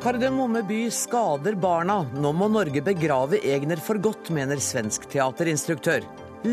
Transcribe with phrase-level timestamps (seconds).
[0.00, 2.06] Kardemomme by skader barna.
[2.16, 6.06] Nå må Norge begrave Egner for godt, mener svensk teaterinstruktør.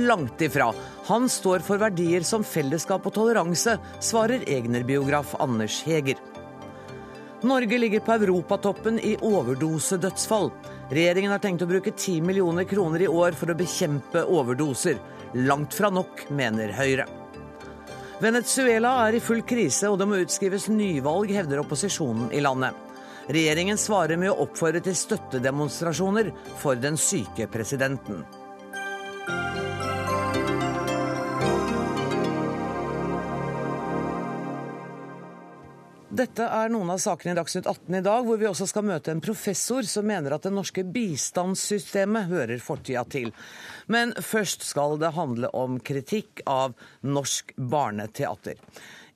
[0.03, 0.73] Langt ifra.
[1.07, 6.19] Han står for verdier som fellesskap og toleranse, svarer Egner-biograf Anders Heger.
[7.47, 10.49] Norge ligger på europatoppen i overdosedødsfall.
[10.91, 14.99] Regjeringen har tenkt å bruke 10 millioner kroner i år for å bekjempe overdoser.
[15.47, 17.07] Langt fra nok, mener Høyre.
[18.19, 22.86] Venezuela er i full krise, og det må utskrives nyvalg, hevder opposisjonen i landet.
[23.27, 26.31] Regjeringen svarer med å oppfordre til støttedemonstrasjoner
[26.61, 28.21] for den syke presidenten.
[36.17, 39.11] Dette er noen av sakene i Dagsnytt 18 i dag, hvor vi også skal møte
[39.11, 43.33] en professor som mener at det norske bistandssystemet hører fortida til.
[43.91, 48.57] Men først skal det handle om kritikk av norsk barneteater.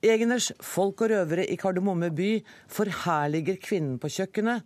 [0.02, 2.40] Egners Folk og røvere i Kardemomme by
[2.74, 4.64] forherliger kvinnen på kjøkkenet.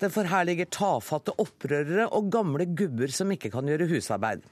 [0.00, 4.46] Den forherliger tafatte opprørere og gamle gubber som ikke kan gjøre husarbeid.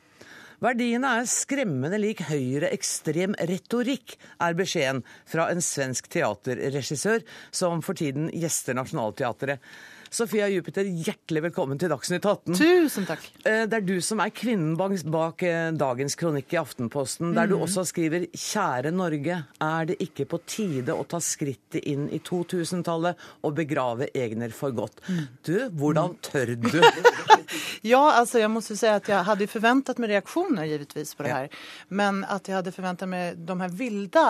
[0.61, 7.25] Verdiene er skremmende lik høyreekstrem retorikk, er beskjeden fra en svensk teaterregissør
[7.55, 9.63] som for tiden gjester Nationaltheatret.
[10.11, 12.55] Sofia Jupiter, hjertelig velkommen til Dagsnytt 18.
[12.57, 13.25] Tusen takk.
[13.45, 17.59] Eh, det er du som er kvinnen bak eh, dagens kronikk i Aftenposten, der du
[17.59, 17.65] mm.
[17.67, 23.21] også skriver 'Kjære Norge, er det ikke på tide å ta skrittet inn i 2000-tallet
[23.45, 25.03] og begrave Egner for godt'?
[25.09, 25.27] Mm.
[25.45, 26.19] Du, hvordan mm.
[26.25, 26.81] tør du?
[27.93, 31.53] ja, altså jeg må si at jeg hadde forventet meg reaksjoner givetvis på det her.
[31.93, 34.27] Men at jeg hadde forventet meg de her vilde,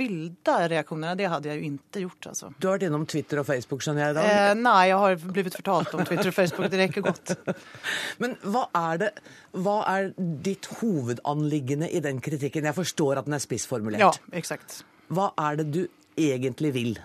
[0.00, 2.32] vilde reaksjonene, det hadde jeg jo ikke gjort.
[2.32, 2.52] altså.
[2.56, 4.32] Du har vært innom Twitter og Facebook, skjønner jeg i dag?
[4.32, 6.70] Eh, nei, jeg har blivit fortalt om Twitter og Facebook.
[6.70, 7.34] Det rekker godt.
[8.22, 9.10] Men hva er, det,
[9.56, 12.68] hva er ditt hovedanliggende i den kritikken?
[12.70, 14.02] Jeg forstår at den er spissformulert.
[14.02, 14.82] Ja, exakt.
[15.12, 15.82] Hva er det du
[16.18, 16.98] egentlig vil?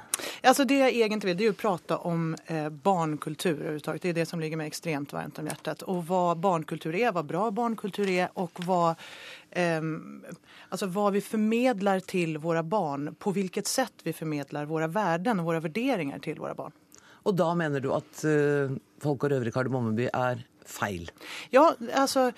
[0.44, 3.80] Altså det jeg egentlig vil, det er å prate om eh, barnkultur.
[3.80, 5.86] Det er det som ligger meg ekstremt varmt om hjertet.
[5.92, 8.96] Og hva barnkultur er, hva bra barnkultur er, og hva,
[9.52, 9.80] eh,
[10.70, 13.14] altså hva vi formidler til våre barn.
[13.16, 16.76] På hvilket sett vi formidler våre verden og våre vurderinger til våre barn.
[17.24, 18.74] Og da mener du at uh,
[19.04, 21.12] folk og røvere i Kardemommeby er feil?
[21.50, 22.32] Ja, altså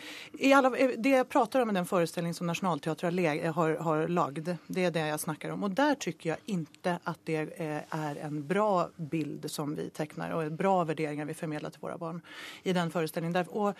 [0.53, 4.91] alla, Det jeg prater om i den forestillingen som Nationaltheatret har, har lagd, det er
[4.91, 5.63] det jeg snakker om.
[5.63, 10.57] Og der syns jeg ikke at det er en bra bild som vi tegner, og
[10.57, 12.21] bra vurderinger vi formidler til våre barn
[12.63, 13.35] i den forestillingen.
[13.35, 13.75] Der, og,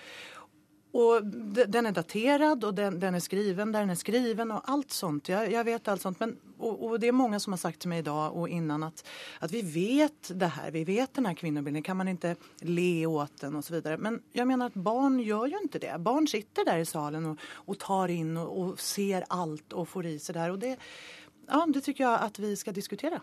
[0.96, 4.94] og den er datert, og den, den, er skriven der den er skriven og alt
[4.94, 5.30] sånt.
[5.30, 6.22] Jeg, jeg vet alt sånt.
[6.22, 8.84] Men, og, och, det er mange som har sagt til meg i dag og innan
[8.84, 9.04] at,
[9.40, 10.72] att vi vet det her.
[10.72, 13.98] Vi vet den her kvinnobilden, Kan man ikke le åt den och så vidare.
[13.98, 16.04] Men jeg mener at barn gjør jo ikke det.
[16.04, 20.06] Barn sitter der i salen og, och tar inn og, och ser alt og får
[20.06, 20.52] i seg det her.
[20.52, 20.78] Og det,
[21.48, 23.20] ja, Det syns jeg at vi skal diskutere.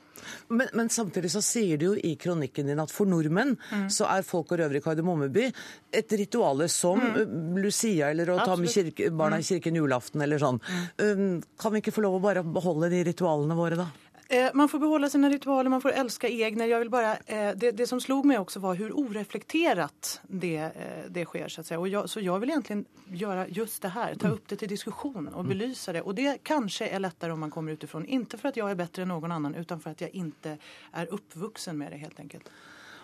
[0.49, 3.89] Men, men, samtidig så sier du jo i kronikken din at for nordmenn mm.
[3.93, 5.49] så er folk og røvere i Kardemommeby
[5.93, 7.59] et rituale som mm.
[7.63, 9.49] Lucia eller å ta med kirke, barna i mm.
[9.51, 10.63] kirken julaften eller sånn.
[10.63, 10.87] Mm.
[11.03, 13.91] Um, kan vi ikke få lov å bare beholde de ritualene våre da?
[14.33, 16.67] Eh, man får behålla sine ritualer, man får elske egne.
[16.67, 21.05] Jag vill bara, eh, det, det, som slog meg også var hvor oreflekterat det, eh,
[21.09, 21.49] det sker.
[21.49, 21.79] Så, att säga.
[21.79, 25.29] Och jag, så jeg vil egentlig gjøre just det her, ta opp det til diskusjon
[25.35, 26.01] og belyse det.
[26.03, 28.09] Og det kanskje er lettere om man kommer utifrån.
[28.09, 30.57] Ikke for at jeg er bedre enn noen annen, utan for at jeg ikke
[30.97, 32.49] er oppvoksen med det helt enkelt.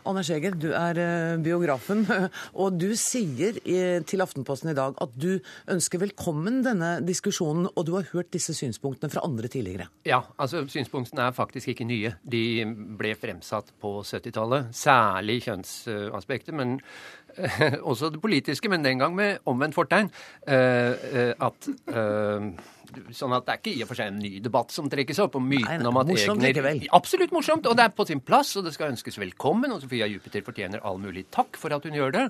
[0.06, 2.04] Anders Eger, du er eh, biografen,
[2.62, 3.58] og du sier
[4.08, 5.38] til Aftenposten i dag at du
[5.70, 9.88] ønsker velkommen denne diskusjonen, og du har hørt disse synspunktene fra andre tidligere.
[10.08, 12.14] Ja, altså synspunktene er faktisk ikke nye.
[12.22, 12.64] De
[12.98, 14.72] ble fremsatt på 70-tallet.
[14.76, 16.78] Særlig kjønnsaspektet, men
[17.90, 20.10] også det politiske, men den gang med omvendt fortegn.
[20.46, 21.70] Eh, eh, at
[23.16, 25.38] Sånn at det er ikke i og for seg en ny debatt som trekkes opp,
[25.38, 28.66] og myten om at morsomt, Egner Absolutt morsomt, og det er på sin plass, og
[28.68, 29.74] det skal ønskes velkommen.
[29.74, 32.26] Og Sofia Jupiter fortjener all mulig takk for at hun gjør det.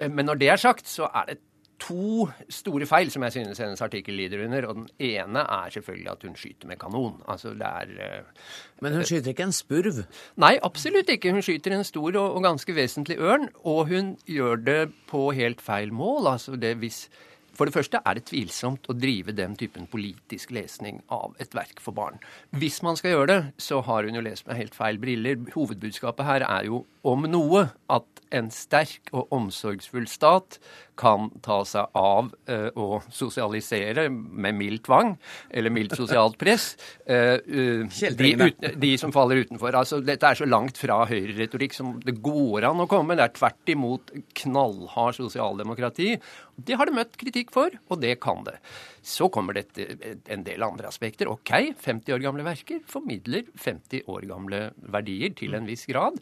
[0.00, 1.38] Eh, men når det er sagt, så er det
[1.82, 4.66] to store feil som jeg synes hennes artikkel lider under.
[4.68, 7.20] Og den ene er selvfølgelig at hun skyter med kanon.
[7.28, 8.50] Altså det er uh,
[8.80, 10.02] Men hun skyter ikke en spurv?
[10.40, 11.32] Nei, absolutt ikke.
[11.36, 13.48] Hun skyter en stor og, og ganske vesentlig ørn.
[13.64, 16.32] Og hun gjør det på helt feil mål.
[16.32, 17.06] Altså det hvis
[17.56, 21.80] for det første er det tvilsomt å drive den typen politisk lesning av et verk
[21.82, 22.20] for barn.
[22.56, 25.40] Hvis man skal gjøre det, så har hun jo lest med helt feil briller.
[25.54, 30.58] Hovedbudskapet her er jo om noe at en sterk og omsorgsfull stat
[30.98, 35.14] kan ta seg av uh, å sosialisere med mild tvang,
[35.50, 36.70] eller mildt sosialt press,
[37.10, 37.84] uh, uh,
[38.16, 38.32] de,
[38.74, 39.76] de, som faller utenfor.
[39.76, 43.18] Altså, dette er så langt fra høyreretorikk som det går an å komme.
[43.18, 46.14] Det er tvert imot knallhard sosialdemokrati.
[46.56, 48.56] Det har det møtt kritikk for, og det kan det.
[49.06, 49.68] Så kommer det
[50.32, 51.28] en del andre aspekter.
[51.30, 51.52] OK,
[51.84, 54.62] 50 år gamle verker formidler 50 år gamle
[54.96, 56.18] verdier til en viss grad.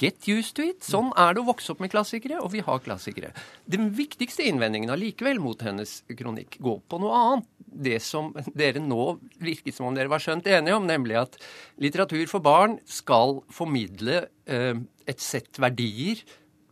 [0.00, 0.82] Get used to it.
[0.86, 3.32] Sånn er det å vokse opp med klassikere, og vi har klassikere.
[3.70, 7.48] Den viktigste innvendingen allikevel mot hennes kronikk går på noe annet.
[7.72, 11.38] Det som dere nå virket som om dere var skjønt enige om, nemlig at
[11.80, 14.76] litteratur for barn skal formidle eh,
[15.08, 16.20] et sett verdier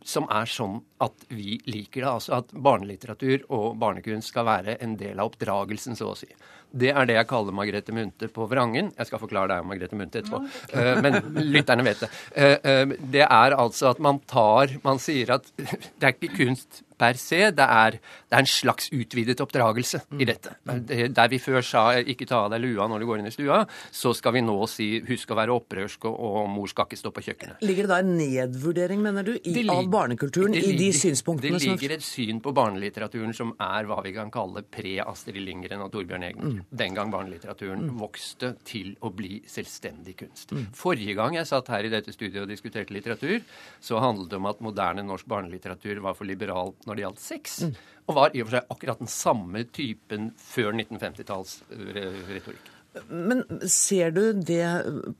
[0.05, 2.11] som er sånn at vi liker det.
[2.11, 6.29] Altså at barnelitteratur og barnekunst skal være en del av oppdragelsen, så å si.
[6.71, 8.91] Det er det jeg kaller Margrethe Munthe på vrangen.
[8.97, 10.39] Jeg skal forklare deg om Margrethe Munthe etterpå,
[10.75, 11.19] uh, men
[11.51, 12.11] lytterne vet det.
[12.35, 16.83] Uh, uh, det er altså at man tar Man sier at det er ikke kunst
[17.01, 17.41] per se.
[17.55, 20.55] Det er, det er en slags utvidet oppdragelse i dette.
[20.67, 23.65] Der vi før sa 'ikke ta av deg lua når du går inn i stua',
[23.91, 27.11] så skal vi nå si 'husk å være opprørsk, og, og mor skal ikke stå
[27.11, 27.65] på kjøkkenet'.
[27.65, 31.75] Ligger det da en nedvurdering, mener du, i, av barnekulturen ligger, i de synspunktene som
[31.75, 35.91] Det ligger et syn på barnelitteraturen som er hva vi kan kalle pre-Astrid Lindgren og
[35.93, 36.51] Torbjørn Egner.
[36.51, 36.61] Mm.
[36.83, 37.97] Den gang barnelitteraturen mm.
[38.01, 40.53] vokste til å bli selvstendig kunst.
[40.55, 40.67] Mm.
[40.77, 43.41] Forrige gang jeg satt her i dette studiet og diskuterte litteratur,
[43.81, 47.57] så handlet det om at moderne norsk barnelitteratur var for liberal når det gjaldt sex.
[47.63, 47.73] Mm.
[48.09, 52.71] Og var i og for seg akkurat den samme typen før 1950-talls retorikk.
[53.07, 54.65] Men ser du det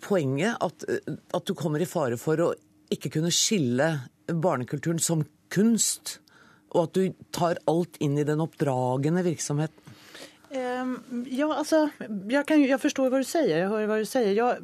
[0.04, 2.50] poenget at, at, du kommer i fare for å
[2.92, 3.88] ikke kunne skille
[4.28, 6.18] barnekulturen som kunst,
[6.76, 9.91] og at du tar alt inn i den oppdragende virksomheten?
[10.54, 11.90] Ehm, ja, alltså,
[12.30, 13.58] jag, kan, jag förstår vad du säger.
[13.58, 14.34] Jag hör vad du säger.
[14.34, 14.58] Jag,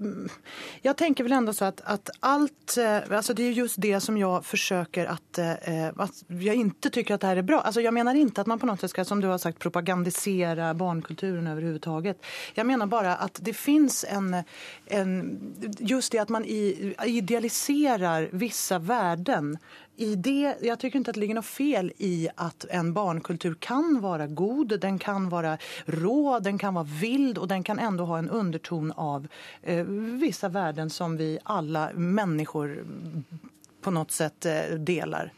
[0.82, 2.78] jag tänker väl ändå så att, att allt...
[2.78, 5.38] Eh, alltså det är just det som jag försöker att...
[5.38, 7.62] Eh, att jag inte tycker att det här är bra.
[7.62, 10.74] Alltså jag menar inte att man på något sätt ska, som du har sagt, propagandisera
[10.74, 12.26] barnkulturen överhuvudtaget.
[12.54, 14.44] Jag menar bara att det finns en...
[14.86, 15.40] en
[15.80, 16.46] just det att man
[17.06, 19.58] idealiserar vissa värden
[19.98, 24.02] i det, jag tycker inte att det ligger något fel i at en barnkultur kan
[24.02, 28.18] være god, den kan være rå, den kan være vild og den kan ändå ha
[28.18, 29.28] en underton av
[29.64, 29.84] eh,
[30.22, 32.84] vissa värden som vi alle mennesker
[33.82, 35.34] på något sätt eh, delar.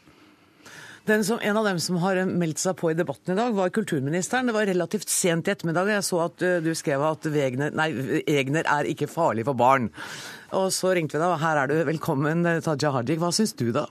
[1.24, 4.46] Som, en av dem som har meldt seg på i debatten i dag, var kulturministeren.
[4.46, 7.88] Det var relativt sent i ettermiddag, jeg så at uh, du skrev at Wegner, nei,
[8.30, 9.88] Egner er ikke farlig for barn.
[10.54, 11.74] Og så ringte vi deg, og her er du.
[11.88, 13.18] Velkommen, Taja Hajik.
[13.18, 13.88] Hva syns du, da?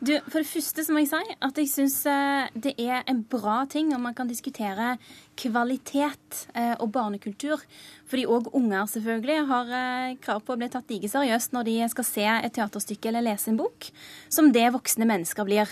[0.00, 3.18] Du, For det første så må jeg si at jeg syns eh, det er en
[3.28, 4.94] bra ting om man kan diskutere
[5.36, 7.60] kvalitet eh, og barnekultur.
[8.08, 11.74] Fordi òg unger selvfølgelig har eh, krav på å bli tatt like seriøst når de
[11.92, 13.90] skal se et teaterstykke eller lese en bok,
[14.32, 15.68] som det voksne mennesker blir.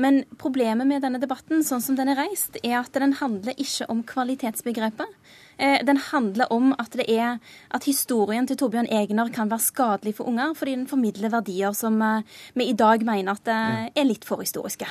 [0.00, 3.86] Men problemet med denne debatten, sånn som den er reist, er at den handler ikke
[3.92, 5.14] om kvalitetsbegrepet.
[5.60, 7.36] Eh, den handler om at, det er,
[7.70, 12.00] at historien til Torbjørn Egner kan være skadelig for unger, fordi den formidler verdier som
[12.02, 12.22] eh,
[12.56, 14.88] vi i dag mener at eh, er litt for historiske.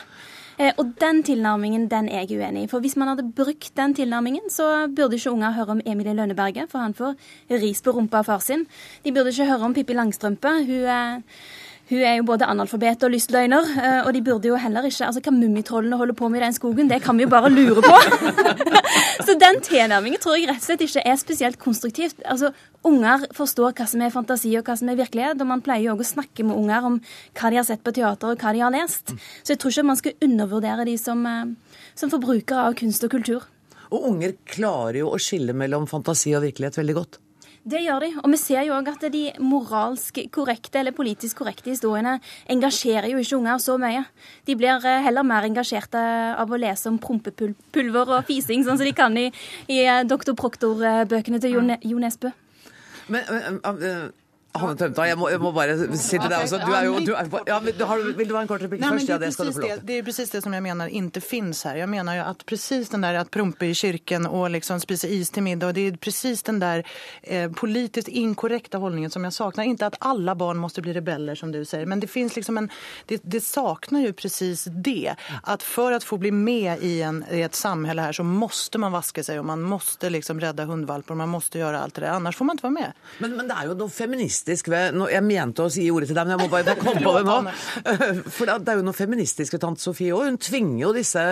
[0.59, 2.67] Og den tilnærmingen den er jeg uenig i.
[2.67, 6.67] For hvis man hadde brukt den tilnærmingen, så burde ikke unger høre om Emilie Lønneberget,
[6.67, 7.13] for han får
[7.61, 8.65] ris på rumpa av far sin.
[9.05, 10.51] De burde ikke høre om Pippi Langstrømpe.
[10.67, 11.23] Hun
[11.89, 15.21] hun er jo både analfabet og lystløgner, eh, og de burde jo heller ikke Altså,
[15.25, 17.95] hva mummitrollene holder på med i den skogen, det kan vi jo bare lure på.
[19.25, 22.21] Så den tilnærmingen tror jeg rett og slett ikke er spesielt konstruktivt.
[22.25, 22.51] Altså,
[22.87, 25.95] Unger forstår hva som er fantasi og hva som er virkelighet, og man pleier jo
[25.97, 26.99] òg å snakke med unger om
[27.35, 29.11] hva de har sett på teater og hva de har lest.
[29.43, 33.11] Så jeg tror ikke man skal undervurdere de som, eh, som forbrukere av kunst og
[33.17, 33.49] kultur.
[33.89, 37.19] Og unger klarer jo å skille mellom fantasi og virkelighet veldig godt.
[37.63, 38.09] Det gjør de.
[38.23, 42.17] Og vi ser jo òg at de moralsk korrekte eller politisk korrekte historiene
[42.49, 44.05] engasjerer jo ikke unger så mye.
[44.47, 45.99] De blir eh, heller mer engasjerte
[46.39, 49.27] av å lese om prompepulver og fising, sånn som de kan i,
[49.67, 52.31] i eh, Doktor Proktor-bøkene til Jo, jo Nesbø.
[53.09, 54.11] Men, men,
[54.57, 56.57] Hanne Tømta, jeg må, jeg må, bare si til deg også.
[56.63, 59.09] Du er jo, du er, ja, du har, vill du ha en kort replikk først?
[59.11, 59.83] Ja, det skal du få lov til.
[59.85, 61.77] Det er precis det som jeg mener ikke finnes her.
[61.83, 65.29] Jeg mener jo at precis den der at prompe i kirken og liksom spise is
[65.35, 66.81] til middag, det er precis den der
[67.21, 69.69] eh, politisk inkorrekte holdningen som jeg savner.
[69.69, 72.71] Ikke at alle barn må bli rebeller, som du sier, men det finnes liksom en
[73.09, 75.15] Det, det savner jo precis det.
[75.43, 78.93] At for å få bli med i, en, i et samfunn her, så måtte man
[78.93, 82.17] vaske seg, og man måtte liksom redde hundvalper, man måtte gjøre alt det der.
[82.17, 83.07] Annars får man ikke være med.
[83.19, 86.17] Men, men det er jo noe feminist feministisk ved Jeg mente å si ordet til
[86.17, 87.37] deg, men jeg må bare jeg komme på det nå.
[88.35, 90.29] For det er jo noe feministisk ved tante Sofie òg.
[90.29, 91.23] Hun tvinger jo disse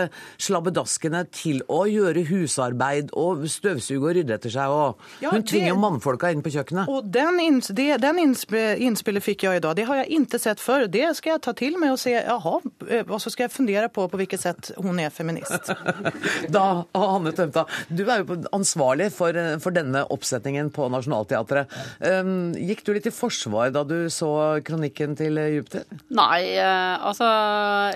[0.42, 4.72] slabbedaskene til å gjøre husarbeid og støvsuge og rydde etter seg.
[4.72, 6.90] Og hun tvinger jo mannfolka inn på kjøkkenet.
[6.92, 9.78] Og den, inns, det, den innspillet fikk jeg i dag.
[9.78, 10.88] Det har jeg ikke sett før.
[10.92, 12.56] Det skal jeg ta til meg og se jaha,
[12.90, 15.72] eh, og så skal jeg fundere på på hvilket sett hun er feminist.
[16.56, 16.66] da,
[16.98, 21.74] Hanne Tømta, du er jo ansvarlig for, for denne oppsetningen på Nationaltheatret.
[22.02, 24.30] Um, gikk du litt til forsvar da du så
[24.66, 25.86] kronikken til Jupiter?
[26.14, 27.28] Nei, eh, altså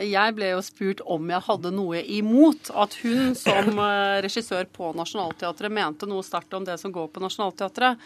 [0.06, 4.94] jeg ble jo spurt om jeg hadde noe imot at hun som eh, regissør på
[4.98, 8.00] Nationaltheatret mente noe sterkt om det som går på Nationaltheatret.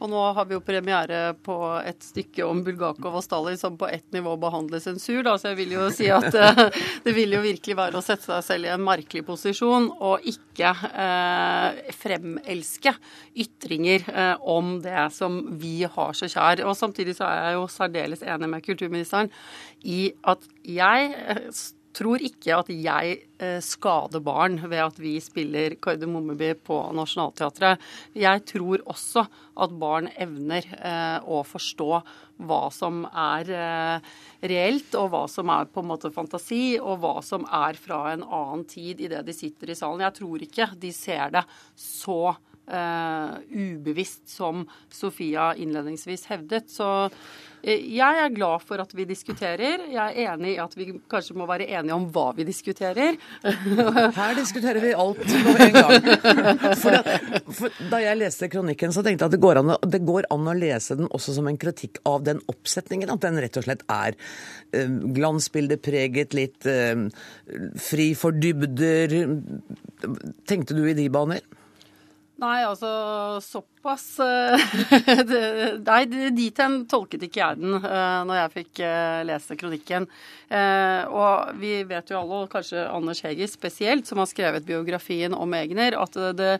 [0.00, 3.88] Og nå har vi jo premiere på et stykke om Bulgakov og Stalin som på
[3.90, 5.20] ett nivå behandler sensur.
[5.26, 5.34] Da.
[5.36, 6.62] Så jeg vil jo si at eh,
[7.04, 10.72] det vil jo virkelig være å sette seg selv i en merkelig posisjon og ikke
[10.88, 12.94] eh, fremelske
[13.44, 16.64] ytringer eh, om det som vi har så kjær.
[16.64, 19.28] Og samtidig så er jeg jo særdeles enig med kulturministeren
[19.84, 21.44] i at jeg eh,
[21.96, 27.80] tror ikke at jeg eh, skader barn ved at vi spiller Kardemommeby på Nationaltheatret.
[28.16, 29.24] Jeg tror også
[29.60, 31.90] at barn evner eh, å forstå
[32.40, 34.12] hva som er eh,
[34.50, 38.24] reelt, og hva som er på en måte fantasi, og hva som er fra en
[38.24, 40.06] annen tid i det de sitter i salen.
[40.06, 41.44] Jeg tror ikke de ser det
[41.76, 42.22] så
[42.70, 44.60] Uh, ubevisst, som
[44.94, 46.68] Sofia innledningsvis hevdet.
[46.70, 47.14] Så uh,
[47.66, 49.88] jeg er glad for at vi diskuterer.
[49.90, 53.18] Jeg er enig i at vi kanskje må være enige om hva vi diskuterer.
[54.20, 56.08] Her diskuterer vi alt på en gang.
[56.78, 57.18] For da,
[57.58, 60.54] for da jeg leste kronikken, så tenkte jeg at det går, an, det går, an,
[60.54, 63.10] å lese den også som en kritikk av den oppsetningen.
[63.10, 66.70] At den rett og slett er uh, glansbildepreget, litt
[67.82, 69.16] fri for dybder.
[70.46, 71.42] Tenkte du i de baner?
[72.40, 72.90] Nei, altså
[73.44, 74.04] såpass
[75.90, 76.00] Nei,
[76.36, 78.80] dit hen tolket ikke jeg den når jeg fikk
[79.28, 80.06] lese kronikken.
[80.50, 85.56] Og vi vet jo alle, og kanskje Anders Heger spesielt, som har skrevet biografien om
[85.56, 86.50] Egner, at det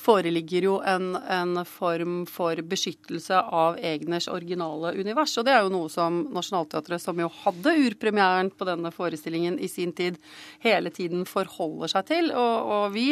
[0.00, 5.36] foreligger jo en, en form for beskyttelse av Egners originale univers.
[5.40, 9.68] Og det er jo noe som Nationaltheatret, som jo hadde urpremieren på denne forestillingen i
[9.72, 10.16] sin tid,
[10.64, 12.32] hele tiden forholder seg til.
[12.32, 13.10] og, og vi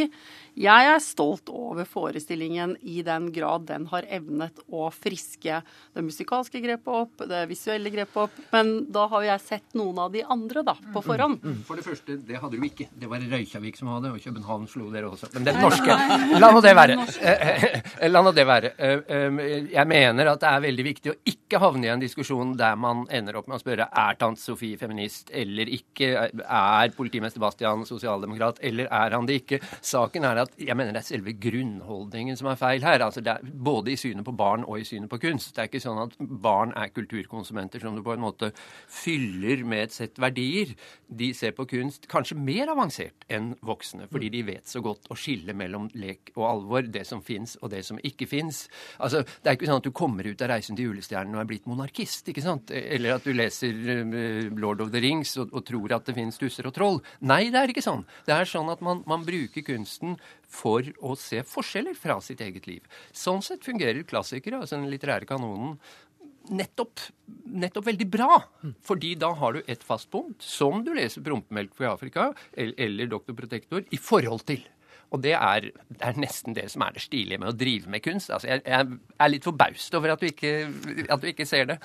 [0.59, 6.61] jeg er stolt over forestillingen i den grad den har evnet å friske det musikalske
[6.61, 8.41] grepet opp, det visuelle grepet opp.
[8.53, 11.41] Men da har jeg sett noen av de andre da, på forhånd.
[11.41, 11.63] Mm, mm.
[11.69, 12.89] For det første, det hadde du ikke.
[12.93, 15.31] Det var Røykjavik som hadde, og København slo dere også.
[15.37, 15.97] Men det norske
[16.43, 16.99] La nå det være.
[18.13, 18.73] La nå det være.
[19.73, 23.07] Jeg mener at det er veldig viktig å ikke havne i en diskusjon der man
[23.13, 28.61] ender opp med å spørre er tante Sofie feminist eller ikke, er politimester Bastian sosialdemokrat
[28.65, 29.61] eller er han det ikke.
[29.85, 33.05] Saken er at jeg mener det er selve grunnholdningen som er feil her.
[33.05, 35.55] Altså det er Både i synet på barn og i synet på kunst.
[35.55, 38.51] Det er ikke sånn at barn er kulturkonsumenter som du på en måte
[38.91, 40.73] fyller med et sett verdier.
[41.07, 45.19] De ser på kunst kanskje mer avansert enn voksne, fordi de vet så godt å
[45.19, 48.65] skille mellom lek og alvor, det som fins og det som ikke fins.
[48.99, 51.51] Altså, det er ikke sånn at du kommer ut av 'Reisen til julestjernen' og er
[51.51, 52.71] blitt monarkist, ikke sant?
[52.71, 56.39] Eller at du leser uh, 'Lord of the Rings' og, og tror at det fins
[56.39, 57.01] tusser og troll.
[57.21, 58.05] Nei, det er ikke sånn.
[58.27, 60.17] Det er sånn at man, man bruker kunsten
[60.53, 62.83] for å se forskjeller fra sitt eget liv.
[63.17, 65.79] Sånn sett fungerer klassikere, altså den litterære kanonen,
[66.51, 67.01] nettopp,
[67.47, 68.43] nettopp, veldig bra.
[68.87, 73.37] Fordi da har du et fast punkt, som du leser Prompemelk for Afrika eller Doktor
[73.39, 74.65] Protektor, i forhold til.
[75.13, 78.01] Og det er, det er, nesten det som er det stilige med å drive med
[78.05, 78.31] kunst.
[78.33, 80.53] Altså, jeg, jeg er litt forbaust over at du, ikke,
[81.05, 81.77] at du ikke ser det.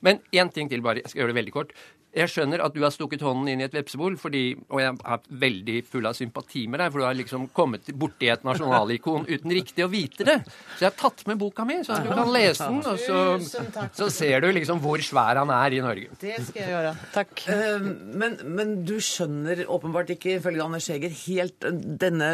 [0.00, 1.02] Men én ting til, bare.
[1.04, 1.74] Jeg skal gjøre det veldig kort.
[2.10, 5.20] Jeg skjønner at du har stukket hånden inn i et vepsebol, fordi, og jeg er
[5.44, 9.54] veldig full av sympati med deg, for du har liksom kommet borti et nasjonalikon uten
[9.54, 10.36] riktig å vite det.
[10.74, 13.60] Så jeg har tatt med boka mi, så du kan lese den, og så,
[13.94, 16.10] så ser du liksom hvor svær han er i Norge.
[16.18, 16.94] Det skal jeg gjøre.
[17.14, 17.44] Takk.
[17.46, 17.86] Uh,
[18.24, 21.68] men, men, du skjønner åpenbart ikke, ifølge Anders Heger, helt
[22.02, 22.32] denne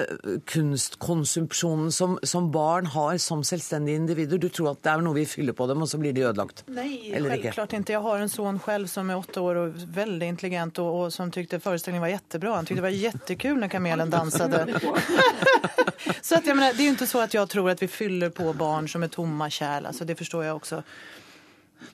[0.49, 4.41] kunstkonsumsjonen som, som, barn har som selvstendige individer.
[4.41, 6.65] Du tror at det er noe vi fyller på dem, og så blir de ødelagt?
[6.73, 7.97] Nei, selvklart ikke.
[7.97, 9.61] Jeg har en sønn selv som er åtte år.
[9.61, 12.55] og veldig intelligent og og som tyckte föreställningen var jättebra.
[12.55, 14.67] Han tyckte det var jättekul när kamelen dansade.
[16.23, 18.31] så att jag menar, det är ju inte så att jag tror att vi fyller
[18.31, 19.87] på barn som är tomma kärl.
[19.87, 20.83] Alltså, det förstår jag också.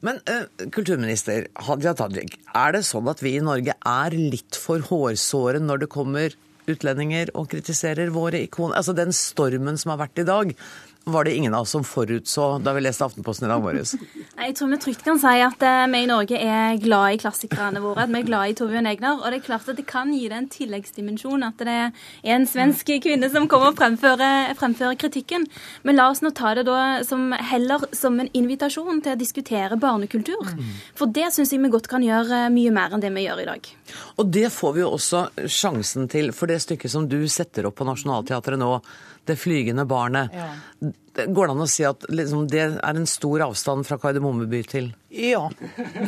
[0.00, 4.82] Men uh, kulturminister Hadia Tajik, er det sånn at vi i Norge er litt for
[4.88, 6.36] hårsåre når det kommer
[6.70, 8.78] utlendinger og kritiserer våre ikoner?
[8.78, 10.54] Altså den stormen som har vært i dag,
[11.04, 13.94] var det ingen av oss som forutså da vi leste Aftenposten i dag morges?
[14.42, 17.82] Jeg tror vi trygt kan si at uh, vi i Norge er glad i klassikerne
[17.82, 18.06] våre.
[18.06, 19.18] At vi er glad i Torbjørn Egner.
[19.18, 22.46] Og det er klart at det kan gi det en tilleggsdimensjon at det er en
[22.48, 25.46] svensk kvinne som kommer og fremfører, fremfører kritikken.
[25.86, 29.78] Men la oss nå ta det da som, heller som en invitasjon til å diskutere
[29.80, 30.54] barnekultur.
[30.98, 33.48] For det syns jeg vi godt kan gjøre mye mer enn det vi gjør i
[33.50, 33.72] dag.
[34.22, 37.78] Og det får vi jo også sjansen til, for det stykket som du setter opp
[37.80, 38.76] på Nationaltheatret nå,
[39.26, 40.30] det flygende barnet.
[40.32, 40.48] Ja.
[41.14, 44.62] Går det an å si at liksom, det er en stor avstand fra Kardemomme by
[44.64, 45.50] til Ja,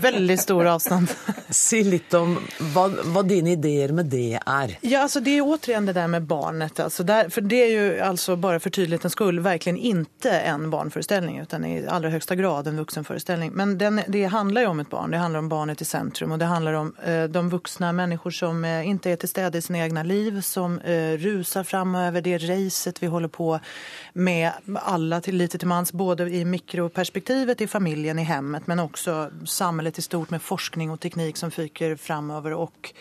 [0.00, 1.12] veldig stor avstand.
[1.54, 2.32] Si litt om
[2.74, 4.72] hva, hva dine ideer med det er.
[4.82, 6.80] Ja, altså det er återigen det der med barnet.
[6.80, 11.36] Altså der, for det er jo altså bare for tydelighetens skull virkelig ikke en barneforestilling,
[11.44, 13.52] utan i aller høyeste grad en voksenforestilling.
[13.54, 15.14] Men den, det handler jo om et barn.
[15.14, 16.34] Det handler om barnet i sentrum.
[16.34, 19.68] Og det handler om eh, de voksne mennesker som eh, ikke er til stede i
[19.68, 22.24] sine egne liv, som eh, ruser framover.
[22.24, 23.52] det racet vi holder på
[24.14, 24.50] med
[24.94, 29.98] alla till lite till mans, både i mikroperspektivet i familjen, i hemmet, men också samhället
[29.98, 32.94] i stort med forskning och teknik som fyker framöver och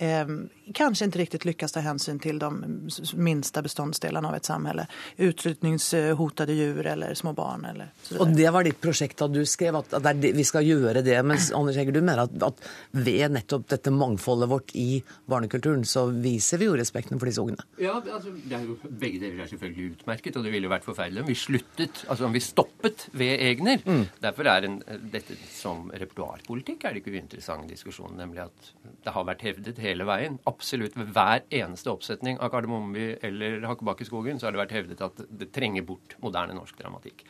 [0.00, 0.26] eh,
[0.74, 4.86] kanske inte riktigt lyckas ta hänsyn till de minsta beståndsdelarna av ett samhälle.
[5.16, 9.92] Utrotningshotade djur eller små barn eller Og det var ditt prosjekt da du skrev at,
[9.94, 11.18] at det vi skal gjøre det.
[11.22, 16.06] Men Anders Heger, du mener at, at ved nettopp dette mangfoldet vårt i barnekulturen, så
[16.10, 17.66] viser vi jo respekten for disse ungene.
[17.80, 21.24] Ja, altså, det er jo, Begge deler er selvfølgelig utmerket, og det ville vært forferdelig
[21.24, 23.84] om vi sluttet, altså om vi stoppet ved Egner.
[24.22, 24.80] Derfor er en,
[25.12, 28.72] dette som repertoarpolitikk er det ikke uinteressant diskusjon, nemlig at
[29.04, 34.38] det har vært hevdet hele veien, absolutt ved hver eneste oppsetning av Kardemommeby eller Hakkebakkeskogen,
[34.40, 37.24] så har det vært hevdet at det trenger bort moderne norsk dramatikk.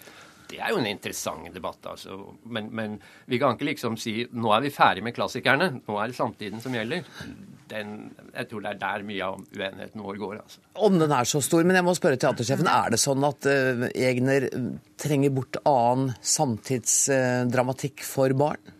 [0.51, 2.17] Det er jo en interessant debatt, altså.
[2.51, 2.97] Men, men
[3.31, 6.63] vi kan ikke liksom si nå er vi ferdig med klassikerne, nå er det samtiden
[6.63, 7.05] som gjelder.
[7.71, 7.93] Den,
[8.35, 10.41] jeg tror det er der mye av uenigheten vår går.
[10.43, 10.65] altså.
[10.75, 13.87] Om den er så stor, men jeg må spørre teatersjefen, er det sånn at uh,
[13.95, 14.49] Egner
[14.99, 18.75] trenger bort annen samtidsdramatikk for barn?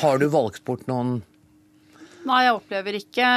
[0.00, 1.20] Har du valgt bort noen
[2.22, 3.28] Nei, jeg opplever ikke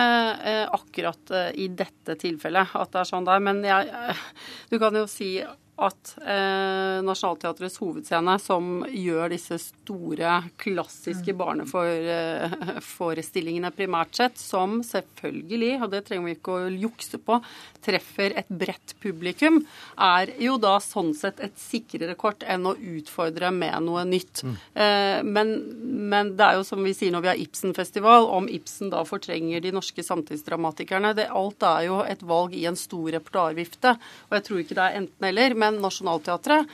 [0.46, 3.42] eh, akkurat eh, i dette tilfellet at det er sånn der.
[3.42, 4.26] Men jeg, eh,
[4.70, 5.40] du kan jo si
[5.76, 15.92] at eh, Nationaltheatrets hovedscene, som gjør disse store, klassiske barneforestillingene primært sett, som selvfølgelig, og
[15.92, 17.42] det trenger vi ikke å jukse på,
[17.86, 19.68] treffer et bredt publikum,
[20.00, 24.44] er jo da sånn sett et sikrere kort enn å utfordre med noe nytt.
[24.74, 25.48] Eh, men,
[25.84, 29.60] men det er jo som vi sier når vi har Ibsen-festival, om Ibsen da fortrenger
[29.64, 31.14] de norske samtidsdramatikerne.
[31.20, 33.90] Det, alt er jo et valg i en stor repertoarvifte,
[34.30, 35.50] og jeg tror ikke det er enten-eller.
[35.66, 36.70] Men Nationaltheatret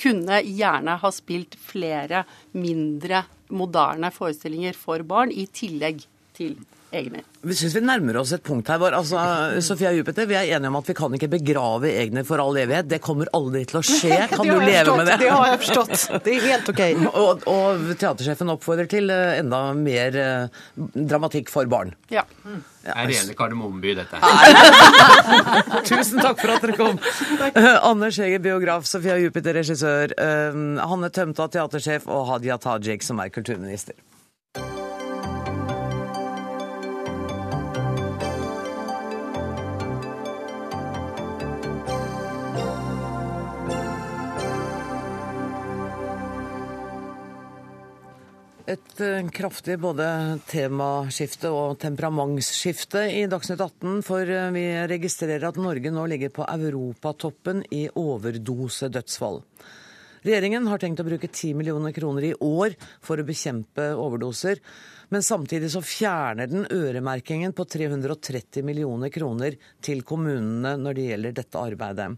[0.00, 3.22] kunne gjerne ha spilt flere mindre
[3.54, 6.56] moderne forestillinger for barn, i tillegg til
[6.94, 7.22] egne.
[7.44, 9.18] Vi syns vi nærmer oss et punkt her hvor altså,
[9.64, 12.88] Sofia Jupiter, vi er enige om at vi kan ikke begrave egne for all evighet.
[12.90, 14.18] Det kommer aldri til å skje.
[14.30, 15.18] Kan du leve med det?
[15.24, 16.22] Det har jeg forstått.
[16.24, 16.82] Det er helt ok.
[17.24, 20.62] Og, og teatersjefen oppfordrer til eh, enda mer eh,
[20.94, 21.92] dramatikk for barn.
[22.12, 22.24] Ja.
[22.84, 25.84] Det er rene Kardemommeby, dette her.
[25.88, 26.98] Tusen takk for at dere kom.
[27.80, 33.32] Anders Heger, biograf, Sofia Jupiter, regissør, eh, Hanne Tømta, teatersjef, og Hadia Tajik, som er
[33.32, 33.96] kulturminister.
[48.74, 50.06] Et eh, kraftig både
[50.50, 56.46] temaskifte og temperamentsskifte i Dagsnytt 18, for eh, vi registrerer at Norge nå ligger på
[56.48, 59.38] europatoppen i overdosedødsfall.
[60.24, 64.62] Regjeringen har tenkt å bruke 10 millioner kroner i år for å bekjempe overdoser,
[65.12, 71.38] men samtidig så fjerner den øremerkingen på 330 millioner kroner til kommunene når det gjelder
[71.42, 72.10] dette arbeidet.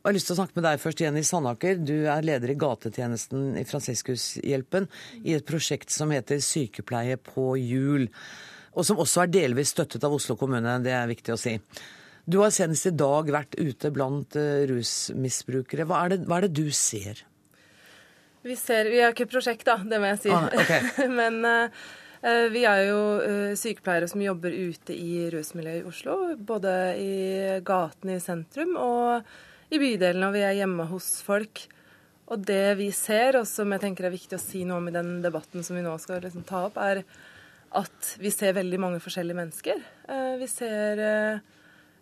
[0.00, 1.80] Og jeg har lyst til å snakke med deg først, Jenny Sandaker.
[1.84, 4.86] Du er leder i gatetjenesten i Fransiskushjelpen
[5.28, 8.06] i et prosjekt som heter Sykepleie på hjul,
[8.72, 10.78] og som også er delvis støttet av Oslo kommune.
[10.80, 11.52] Det er viktig å si.
[12.24, 15.84] Du har senest i dag vært ute blant eh, rusmisbrukere.
[15.90, 17.20] Hva er, det, hva er det du ser?
[18.40, 20.32] Vi ser, vi har ikke prosjekt, da, det må jeg si.
[20.32, 21.10] Ah, okay.
[21.20, 21.68] Men uh,
[22.56, 26.18] vi er jo uh, sykepleiere som jobber ute i rusmiljøet i Oslo.
[26.40, 27.14] Både i
[27.68, 29.28] gatene i sentrum og
[29.70, 31.64] i bydelen, og vi er hjemme hos folk.
[32.30, 34.94] Og det vi ser, og som jeg tenker er viktig å si noe om i
[34.94, 37.02] den debatten som vi nå skal liksom ta opp, er
[37.78, 39.82] at vi ser veldig mange forskjellige mennesker.
[40.10, 41.40] Eh, Vi ser eh,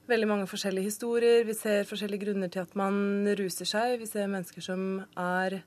[0.09, 1.45] veldig mange forskjellige historier.
[1.45, 3.99] Vi ser forskjellige grunner til at man ruser seg.
[4.01, 5.63] Vi ser mennesker som er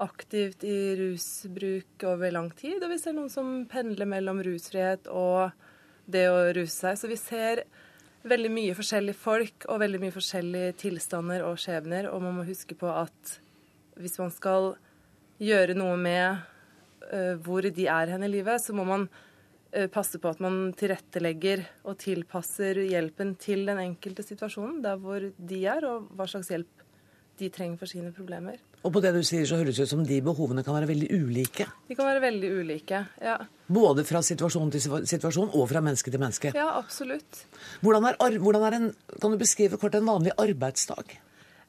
[0.00, 5.52] aktivt i rusbruk over lang tid, og vi ser noen som pendler mellom rusfrihet og
[6.08, 6.96] det å ruse seg.
[6.96, 7.64] Så vi ser
[8.26, 12.76] veldig mye forskjellige folk og veldig mye forskjellige tilstander og skjebner, og man må huske
[12.78, 13.36] på at
[14.00, 14.74] hvis man skal
[15.40, 16.40] gjøre noe med
[17.10, 19.06] uh, hvor de er hen i livet, så må man
[19.72, 25.24] eh, passe på at man tilrettelegger og tilpasser hjelpen til den enkelte situasjonen, der hvor
[25.24, 26.84] de er, og hva slags hjelp
[27.40, 28.60] de trenger for sine problemer.
[28.80, 31.08] Og på det du sier, så høres det ut som de behovene kan være veldig
[31.12, 31.66] ulike.
[31.88, 33.02] De kan være veldig ulike.
[33.20, 33.36] Ja,
[33.70, 36.52] Både fra situasjon til situasjon og fra menneske til menneske.
[36.56, 37.44] ja absolutt.
[37.84, 38.86] Hvordan er, hvordan er en,
[39.20, 41.12] kan du beskrive kort en vanlig arbeidsdag?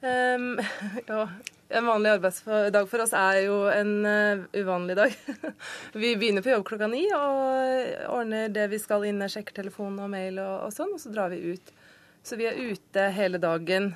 [0.02, 0.56] Um,
[1.12, 1.28] ja,
[1.70, 5.18] en vanlig arbeidsdag for oss er jo en uh, uvanlig dag.
[6.06, 10.10] vi begynner på jobb klokka ni og ordner det vi skal inn, sjekker telefon og
[10.16, 11.76] mail og, og, sånn, og så drar vi ut.
[12.24, 13.92] Så vi er ute hele dagen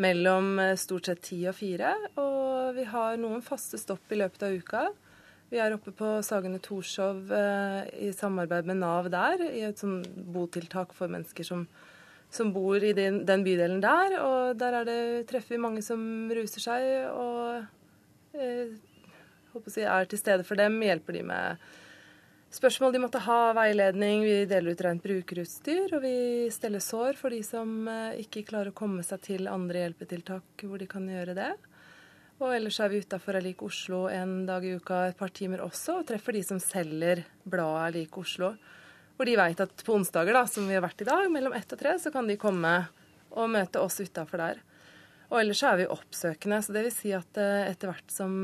[0.00, 1.94] mellom uh, stort sett ti og fire.
[2.20, 4.84] Og vi har noen faste stopp i løpet av uka.
[5.52, 10.00] Vi er oppe på Sagene Torshov uh, i samarbeid med Nav der, i et sånn
[10.34, 11.68] botiltak for mennesker som
[12.34, 14.16] som bor i den, den, bydelen der.
[14.22, 14.98] Og der det,
[15.30, 16.00] treffer vi mange som
[16.34, 18.74] ruser seg og eh,
[19.68, 20.80] si, er til stede for dem.
[20.82, 21.68] Hjelper de med
[22.54, 24.22] spørsmål de måtte ha, veiledning.
[24.24, 25.94] Vi deler ut rent brukerutstyr.
[25.96, 26.16] Og vi
[26.54, 30.80] steller sår for de som eh, ikke klarer å komme seg til andre hjelpetiltak hvor
[30.80, 31.52] de kan gjøre det.
[32.42, 36.00] Og ellers er vi utafor Alik Oslo en dag i uka et par timer også,
[36.00, 38.54] og treffer de som selger bladet Alik Oslo.
[39.14, 41.70] Hvor de veit at på onsdager, da, som vi har vært i dag, mellom ett
[41.70, 42.72] og tre, så kan de komme
[43.34, 44.62] og møte oss utafor der.
[45.30, 46.60] Og ellers så er vi oppsøkende.
[46.62, 48.34] så det vil Si at eh, etter hvert som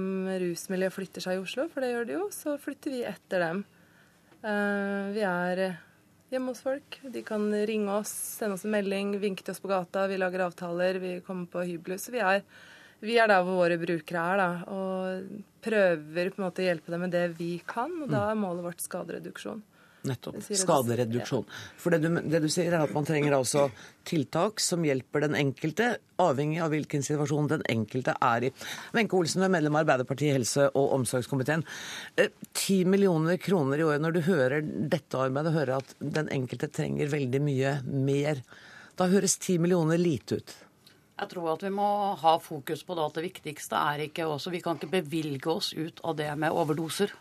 [0.43, 3.65] rusmiljøet flytter seg i Oslo, for det gjør det jo, så flytter vi etter dem.
[4.41, 5.63] Eh, vi er
[6.33, 6.99] hjemme hos folk.
[7.13, 10.07] De kan ringe oss, sende oss en melding, vinke til oss på gata.
[10.11, 12.01] Vi lager avtaler, vi kommer på hybler.
[12.15, 12.45] Vi er,
[13.05, 14.51] vi er der hvor våre brukere er, da.
[14.73, 17.93] Og prøver på en måte å hjelpe dem med det vi kan.
[18.01, 19.61] Og da er målet vårt skadereduksjon.
[20.09, 20.39] Nettopp.
[20.41, 21.45] Skadereduksjon.
[21.81, 23.67] For det du, det du, sier, er at man trenger altså
[24.09, 28.53] tiltak som hjelper den enkelte, avhengig av hvilken situasjon den enkelte er i.
[28.97, 31.67] Wenche Olsen er medlem av Arbeiderpartiet helse- og omsorgskomiteen.
[32.17, 34.05] Eh, ti millioner kroner i året.
[34.05, 38.43] Når du hører dette arbeidet, hører at den enkelte trenger veldig mye mer.
[38.97, 40.59] Da høres ti millioner lite ut.
[41.21, 41.87] Jeg tror at vi må
[42.17, 45.75] ha fokus på det at det viktigste er ikke også Vi kan ikke bevilge oss
[45.77, 47.13] ut av det med overdoser.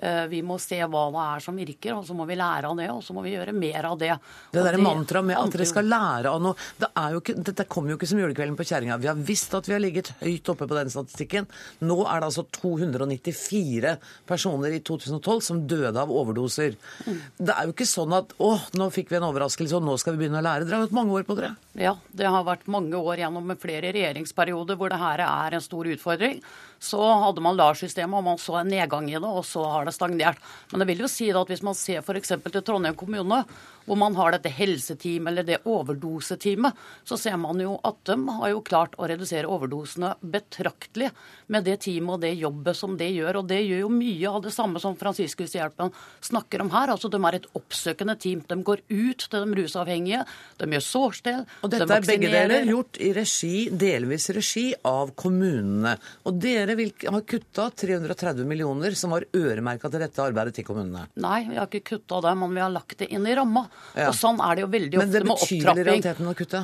[0.00, 2.78] Eh, vi må se hva det er som virker, og så må vi lære av
[2.78, 4.14] det, og så må vi gjøre mer av det.
[4.52, 7.66] Det derre mantraet med at dere skal lære av noe det er jo ikke, Dette
[7.68, 8.96] kommer jo ikke som julekvelden på kjerringa.
[9.00, 11.48] Vi har visst at vi har ligget høyt oppe på den statistikken.
[11.84, 13.94] Nå er det altså 294
[14.28, 16.78] personer i 2012 som døde av overdoser.
[17.04, 17.20] Mm.
[17.36, 20.16] Det er jo ikke sånn at å, nå fikk vi en overraskelse, og nå skal
[20.16, 20.64] vi begynne å lære.
[20.64, 21.52] Dere har hatt mange år på dere.
[21.80, 25.88] Ja, det har vært mange år gjennom flere regjeringsperioder hvor det her er en stor
[25.92, 26.40] utfordring.
[26.80, 29.92] Så hadde man LAR-systemet, og man så en nedgang i det, og så har det
[29.96, 30.40] stagnert.
[30.72, 32.32] Men det vil jo si at hvis man ser f.eks.
[32.40, 33.44] til Trondheim kommune,
[33.90, 38.52] hvor man har dette helseteamet eller det overdoseteamet, så ser man jo at de har
[38.52, 41.10] jo klart å redusere overdosene betraktelig
[41.50, 43.40] med det teamet og det jobbet som det gjør.
[43.40, 45.90] Og det gjør jo mye av det samme som Fransiskushjelpen
[46.28, 46.92] snakker om her.
[46.94, 48.44] Altså de er et oppsøkende team.
[48.46, 50.22] De går ut til de rusavhengige,
[50.60, 55.14] de gjør sårstell, Og dette de er begge deler gjort i regi, delvis regi av
[55.18, 55.96] kommunene.
[56.28, 61.06] Og dere vil, har kutta 330 millioner som var øremerka til dette arbeidet til kommunene?
[61.20, 63.64] Nei, vi har ikke kutta det, men vi har lagt det inn i ramma.
[63.94, 64.10] Ja.
[64.10, 65.64] Og sånn er det jo veldig ofte med opptrapping.
[65.64, 66.62] Men det betyr i realiteten å kutte?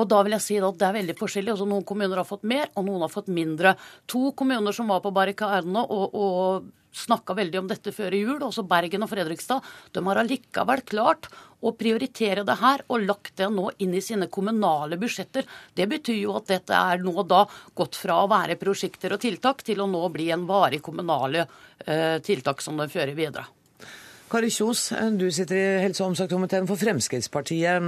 [0.00, 1.54] Og da vil jeg si at det er veldig forskjellig.
[1.54, 3.74] Altså, noen kommuner har fått mer, og noen har fått mindre.
[4.10, 8.40] To kommuner som var på barrikadene og, og snakka veldig om dette før i jul,
[8.42, 11.28] også Bergen og Fredrikstad, de har allikevel klart
[11.60, 15.46] å prioritere det her og lagt det nå inn i sine kommunale budsjetter.
[15.76, 17.44] Det betyr jo at dette er nå da
[17.76, 21.44] gått fra å være prosjekter og tiltak til å nå bli en varig kommunale
[21.86, 23.46] eh, tiltak som de fører videre.
[24.30, 27.86] Kari Kjos, du sitter i helse- og omsorgskomiteen for Fremskrittspartiet.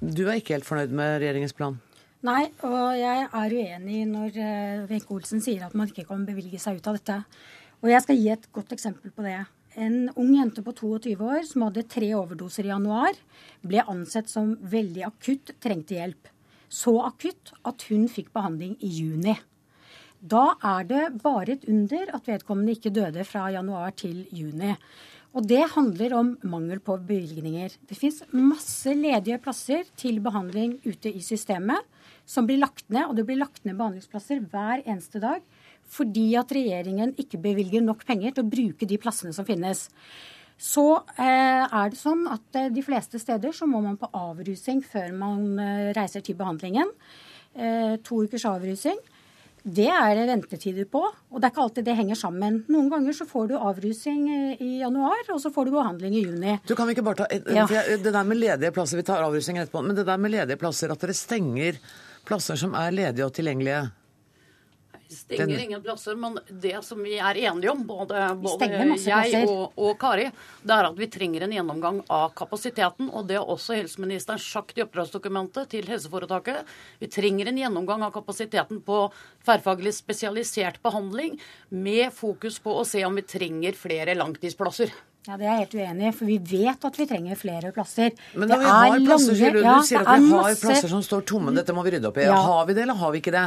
[0.00, 1.76] Du er ikke helt fornøyd med regjeringens plan?
[2.24, 6.60] Nei, og jeg er uenig når eh, Wenche Olsen sier at man ikke kan bevilge
[6.62, 7.16] seg ut av dette.
[7.82, 9.40] Og jeg skal gi et godt eksempel på det.
[9.74, 13.16] En ung jente på 22 år som hadde tre overdoser i januar,
[13.66, 16.28] ble ansett som veldig akutt, trengte hjelp.
[16.70, 19.34] Så akutt at hun fikk behandling i juni.
[20.22, 24.76] Da er det bare et under at vedkommende ikke døde fra januar til juni.
[25.34, 27.74] Og det handler om mangel på bevilgninger.
[27.88, 31.82] Det fins masse ledige plasser til behandling ute i systemet
[32.28, 35.42] som blir lagt ned, og det blir lagt ned behandlingsplasser hver eneste dag
[35.92, 39.88] fordi at regjeringen ikke bevilger nok penger til å bruke de plassene som finnes.
[40.62, 40.84] Så
[41.18, 45.10] eh, er det sånn at eh, de fleste steder så må man på avrusing før
[45.16, 46.92] man eh, reiser til behandlingen.
[47.52, 49.00] Eh, to ukers avrusing.
[49.62, 52.60] Det er det ventetider på, og det er ikke alltid det henger sammen.
[52.72, 54.24] Noen ganger så får du avrusing
[54.56, 56.56] i januar, og så får du behandling i juni.
[56.66, 57.68] Du kan vi ikke bare ta, ja.
[57.68, 60.90] Det der med ledige plasser, vi tar avrusing etterpå, men det der med ledige plasser,
[60.90, 61.78] at dere stenger
[62.26, 63.84] plasser som er ledige og tilgjengelige
[65.16, 65.60] stenger den...
[65.66, 68.68] ingen plasser, men det som vi er enige om, både, både
[69.02, 70.30] jeg og, og, Kari,
[70.62, 73.10] det er at vi trenger en gjennomgang av kapasiteten.
[73.12, 76.68] Og det har også helseministeren sagt i oppdragsdokumentet til helseforetaket.
[77.02, 79.04] Vi trenger en gjennomgang av kapasiteten på
[79.44, 84.92] tverrfaglig spesialisert behandling, med fokus på å se om vi trenger flere langtidsplasser.
[85.28, 88.10] Ja, Det er jeg helt uenig i, for vi vet at vi trenger flere plasser.
[88.34, 90.42] Men da Det vi har er plasser, sier du, ja, du sier at vi har
[90.42, 92.24] masse- plasser som står tomme, dette må vi rydde opp i.
[92.26, 92.34] Ja.
[92.34, 93.46] Har vi det, eller har vi ikke det?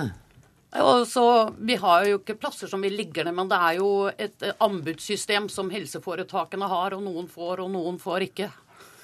[0.83, 1.25] Og så,
[1.57, 4.55] Vi har jo ikke plasser som vi ligger ned, men det er jo et eh,
[4.63, 8.49] anbudssystem som helseforetakene har, og noen får, og noen får ikke.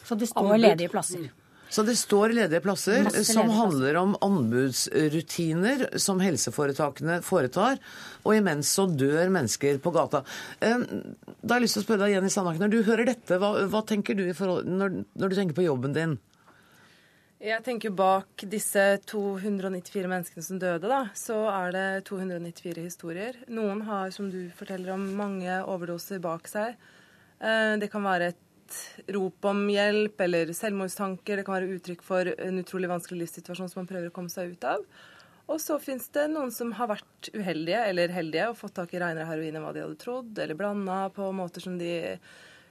[0.08, 0.66] Så det står Anbud.
[0.66, 1.30] ledige plasser.
[1.72, 7.80] Så det står ledige plasser ledige som handler om anbudsrutiner som helseforetakene foretar,
[8.26, 10.26] og imens så dør mennesker på gata.
[10.60, 13.54] Da har jeg lyst til å spørre deg, Jenny Sandaker, når du hører dette, hva,
[13.72, 16.20] hva tenker du i forhold, når, når du tenker på jobben din?
[17.42, 23.40] Jeg tenker bak disse 294 menneskene som døde, da, så er det 294 historier.
[23.50, 26.76] Noen har, som du forteller om, mange overdoser bak seg.
[27.42, 28.78] Eh, Det kan være et
[29.16, 31.42] rop om hjelp eller selvmordstanker.
[31.42, 34.54] Det kan være uttrykk for en utrolig vanskelig livssituasjon som man prøver å komme seg
[34.54, 34.86] ut av.
[35.50, 39.02] Og så fins det noen som har vært uheldige eller heldige og fått tak i
[39.02, 42.20] reinere heroin enn hva de hadde trodd, eller blanda på måter som, de,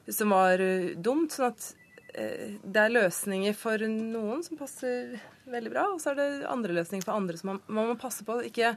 [0.07, 1.35] som var eh, dumt.
[1.35, 1.73] Sånn at
[2.15, 5.15] det er løsninger for noen som passer
[5.51, 8.27] veldig bra, og så er det andre løsninger for andre som man, man må passe
[8.27, 8.41] på.
[8.47, 8.75] Ikke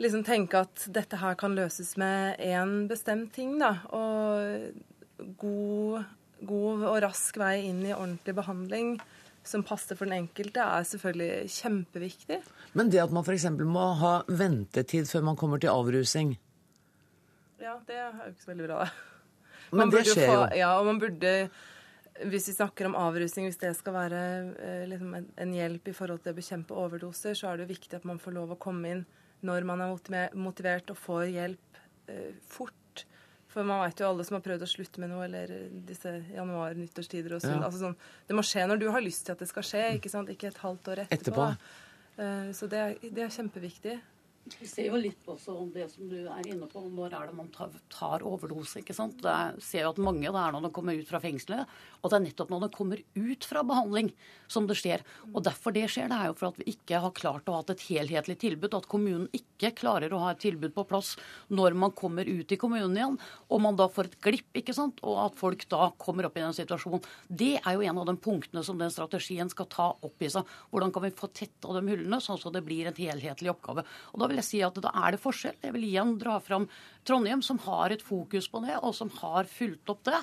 [0.00, 3.74] liksom tenke at dette her kan løses med én bestemt ting, da.
[3.92, 6.06] Og god,
[6.48, 8.94] god og rask vei inn i ordentlig behandling
[9.46, 12.38] som passer for den enkelte, er selvfølgelig kjempeviktig.
[12.78, 13.48] Men det at man f.eks.
[13.66, 16.36] må ha ventetid før man kommer til avrusing
[17.62, 19.10] Ja, det er jo ikke så veldig bra, da.
[19.72, 20.40] Men det skjer jo.
[20.58, 21.32] Ja, og man burde
[22.20, 24.20] Hvis vi snakker om avrusning, hvis det skal være
[24.60, 28.04] eh, liksom en, hjelp i forhold til å bekjempe overdoser, så er det viktig at
[28.08, 29.04] man får lov å komme inn
[29.42, 31.80] når man er motivert og får hjelp
[32.12, 33.06] eh, fort.
[33.52, 35.50] For man vet jo alle som har prøvd å slutte med noe, eller
[35.88, 37.58] disse januar-nyttårstider og sånn.
[37.58, 37.66] Ja.
[37.66, 37.96] Altså sånn.
[38.28, 40.30] Det må skje når du har lyst til at det skal skje, ikke sant?
[40.32, 41.48] Ikke et halvt år etterpå.
[41.50, 41.90] Etterpå.
[42.22, 43.98] Eh, Så det er, det er kjempeviktig.
[44.42, 46.80] Vi ser jo litt også om det som du er inne på.
[46.90, 48.80] Når er det man tar, overdose?
[48.80, 49.20] ikke sant?
[49.22, 51.70] Det er, ser jo at mange det er når de kommer ut fra fengselet.
[52.02, 54.10] Og det er nettopp når de kommer ut fra behandling
[54.50, 55.04] som det skjer.
[55.30, 57.62] Og derfor det skjer, det er jo for at vi ikke har klart å ha
[57.70, 58.74] et helhetlig tilbud.
[58.74, 61.14] At kommunen ikke klarer å ha et tilbud på plass
[61.54, 63.20] når man kommer ut i kommunen igjen.
[63.46, 64.98] Og man da får et glipp, ikke sant.
[65.06, 67.06] Og at folk da kommer opp i den situasjonen.
[67.30, 70.50] Det er jo en av de punktene som den strategien skal ta opp i seg.
[70.74, 73.86] Hvordan kan vi få tetta de hullene, sånn at det blir en helhetlig oppgave.
[74.12, 75.60] Og da vil jeg si at da er det forskjell.
[75.62, 76.66] Jeg vil igjen dra fram
[77.06, 80.20] Trondheim, som har et fokus på det, og som har fulgt opp det.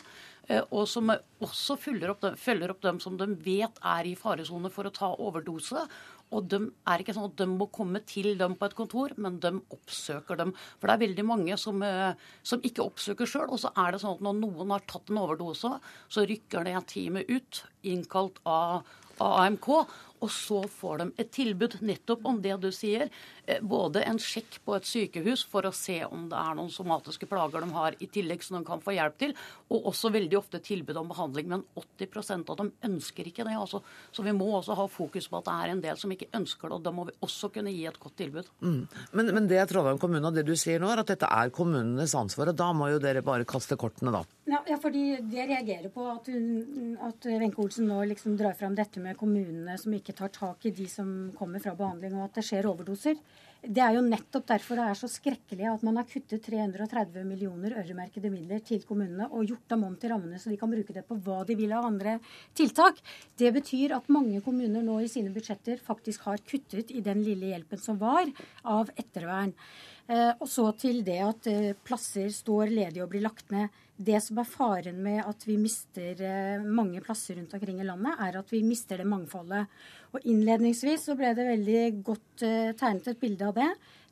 [0.49, 4.15] eh, Og som også følger opp, dem, følger opp dem som de vet er i
[4.15, 5.87] faresone for å ta overdose.
[6.31, 9.39] Og de er ikke sånn at de må komme til dem på et kontor, men
[9.41, 10.53] de oppsøker dem.
[10.77, 13.49] For det er veldig mange som, eh, som ikke oppsøker sjøl.
[13.49, 16.87] Og så er det sånn at når noen har tatt en overdose, så rykker det
[16.87, 18.85] teamet ut, innkalt av
[19.21, 19.67] av AMK,
[20.21, 23.09] og så får de et tilbud nettopp om det du sier.
[23.45, 27.27] Eh, Både en sjekk på et sykehus for å se om det er noen somatiske
[27.29, 29.35] plager de har i tillegg som de kan få hjelp til,
[29.69, 31.49] og også veldig ofte tilbud om behandling.
[31.51, 33.55] Men 80% av dem ønsker ikke det.
[33.59, 33.81] Altså.
[34.11, 36.69] Så vi må også ha fokus på at det er en del som ikke ønsker
[36.69, 38.49] det, og da må vi også kunne gi et godt tilbud.
[38.61, 41.53] Men, men det er Trondheim kommune, og det du sier nå, er at dette er
[41.55, 42.51] kommunenes ansvar.
[42.51, 44.23] Og da må jo dere bare kaste kortene, da.
[44.49, 48.73] Ja, ja, fordi det reagerer på at, hun, at Wenche Olsen nå liksom drar fram
[48.77, 52.39] dette med kommunene som ikke tar tak i de som kommer fra behandling, og at
[52.39, 53.19] det skjer overdoser.
[53.59, 57.73] Det er jo nettopp derfor det er så skrekkelig at man har kuttet 330 millioner
[57.81, 61.03] øremerkede midler til kommunene og gjort dem om til rammene så de kan bruke det
[61.09, 62.15] på hva de vil av andre
[62.55, 63.01] tiltak.
[63.35, 67.51] Det betyr at mange kommuner nå i sine budsjetter faktisk har kuttet i den lille
[67.51, 68.31] hjelpen som var
[68.63, 69.51] av ettervern.
[70.07, 73.75] Eh, og så til det at eh, plasser står ledige og blir lagt ned.
[73.99, 78.15] Det som er faren med at vi mister eh, mange plasser rundt omkring i landet,
[78.23, 79.67] er at vi mister det mangfoldet.
[80.15, 83.67] Og innledningsvis så ble det veldig godt eh, tegnet et bilde av det.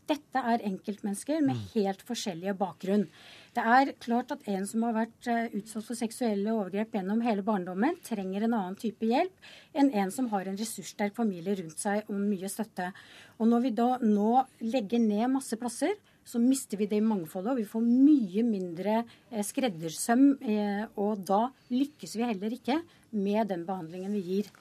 [0.08, 3.08] Dette er enkeltmennesker med helt forskjellige bakgrunn.
[3.56, 7.44] Det er klart at en som har vært eh, utsatt for seksuelle overgrep gjennom hele
[7.48, 12.08] barndommen, trenger en annen type hjelp enn en som har en ressurssterk familie rundt seg
[12.12, 12.92] og mye støtte.
[13.40, 15.96] Og når vi da nå legger ned masse plasser,
[16.28, 20.30] så mister vi det mangfoldet, og vi får mye mindre eh, skreddersøm.
[20.44, 22.82] Eh, og da lykkes vi heller ikke
[23.16, 24.56] med den behandlingen vi gir.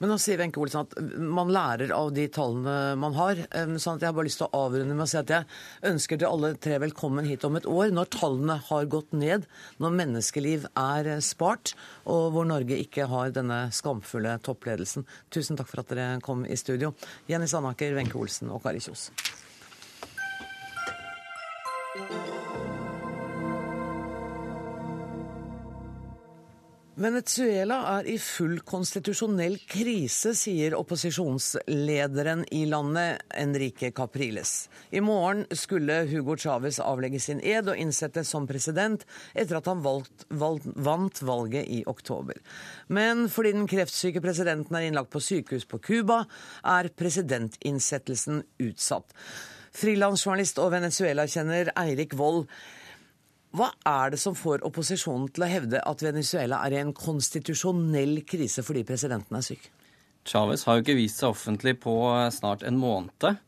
[0.00, 3.42] Men nå sier Wenche Olsen at man lærer av de tallene man har.
[3.52, 5.48] Um, sånn at Jeg har bare lyst til å avrunde med å si at jeg
[5.90, 9.44] ønsker til alle tre velkommen hit om et år, når tallene har gått ned,
[9.82, 11.74] når menneskeliv er eh, spart,
[12.08, 15.04] og hvor Norge ikke har denne skamfulle toppledelsen.
[15.28, 16.94] Tusen takk for at dere kom i studio.
[17.28, 19.10] Jenny Sandaker, Wenche Olsen og Kari Kjos.
[26.94, 34.70] Venezuela er i full konstitusjonell krise, sier opposisjonslederen i landet, Enrique Capriles.
[34.94, 39.02] I morgen skulle Hugo Chávez avlegge sin ed og innsettes som president
[39.34, 42.38] etter at han valgt, valgt, vant valget i oktober.
[42.86, 46.22] Men fordi den kreftsyke presidenten er innlagt på sykehus på Cuba,
[46.62, 49.10] er presidentinnsettelsen utsatt.
[49.76, 52.46] Frilansjournalist og Venezuela-kjenner Eirik Wold.
[53.56, 58.20] Hva er det som får opposisjonen til å hevde at Venezuela er i en konstitusjonell
[58.28, 59.70] krise fordi presidenten er syk?
[60.26, 61.94] Chávez har jo ikke vist seg offentlig på
[62.34, 63.40] snart en måned.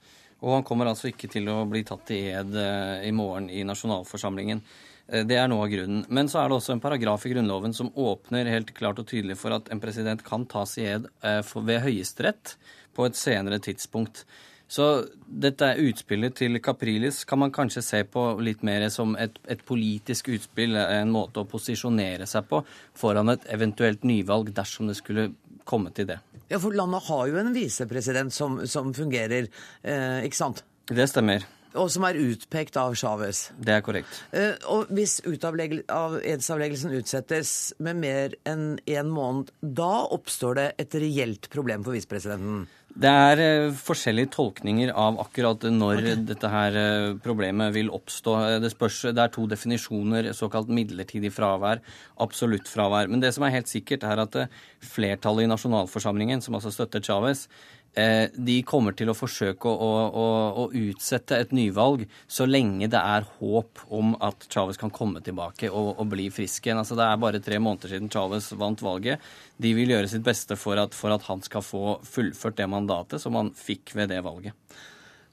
[0.42, 3.62] Og han kommer altså ikke til å bli tatt i ed eh, i morgen i
[3.66, 4.62] nasjonalforsamlingen.
[5.06, 6.06] Eh, det er noe av grunnen.
[6.10, 9.38] Men så er det også en paragraf i Grunnloven som åpner helt klart og tydelig
[9.38, 12.56] for at en president kan tas i ed eh, ved Høyesterett
[12.96, 14.24] på et senere tidspunkt.
[14.72, 14.86] Så
[15.26, 20.30] dette utspillet til Caprilis kan man kanskje se på litt mer som et, et, politisk
[20.32, 22.62] utspill, en måte å posisjonere seg på
[22.96, 25.28] foran et eventuelt nyvalg dersom det skulle
[25.68, 26.22] komme til det.
[26.48, 29.50] Ja, For landet har jo en visepresident som, som fungerer,
[29.84, 30.64] eh, ikke sant?
[30.88, 31.44] Det stemmer.
[31.72, 33.46] Og som er utpekt av Chávez.
[33.56, 34.18] Det er korrekt.
[34.36, 40.96] Eh, og hvis edsavleggelsen utsettes med mer enn én en måned, da oppstår det et
[41.00, 42.66] reelt problem for visepresidenten?
[42.92, 46.16] Det er eh, forskjellige tolkninger av akkurat når okay.
[46.28, 48.34] dette her eh, problemet vil oppstå.
[48.44, 51.80] Eh, det, spørs, det er to definisjoner, såkalt midlertidig fravær,
[52.20, 53.08] absolutt fravær.
[53.08, 54.36] Men det som er helt sikkert, er at
[54.84, 57.46] flertallet i nasjonalforsamlingen, som altså støtter Chávez,
[57.92, 60.26] de kommer til å forsøke å, å,
[60.62, 65.68] å, utsette et nyvalg så lenge det er håp om at Chávez kan komme tilbake
[65.68, 66.80] og, og bli frisk igjen.
[66.80, 69.20] Altså, det er bare tre måneder siden Chávez vant valget.
[69.60, 73.20] De vil gjøre sitt beste for at, for at han skal få fullført det mandatet
[73.20, 74.56] som han fikk ved det valget.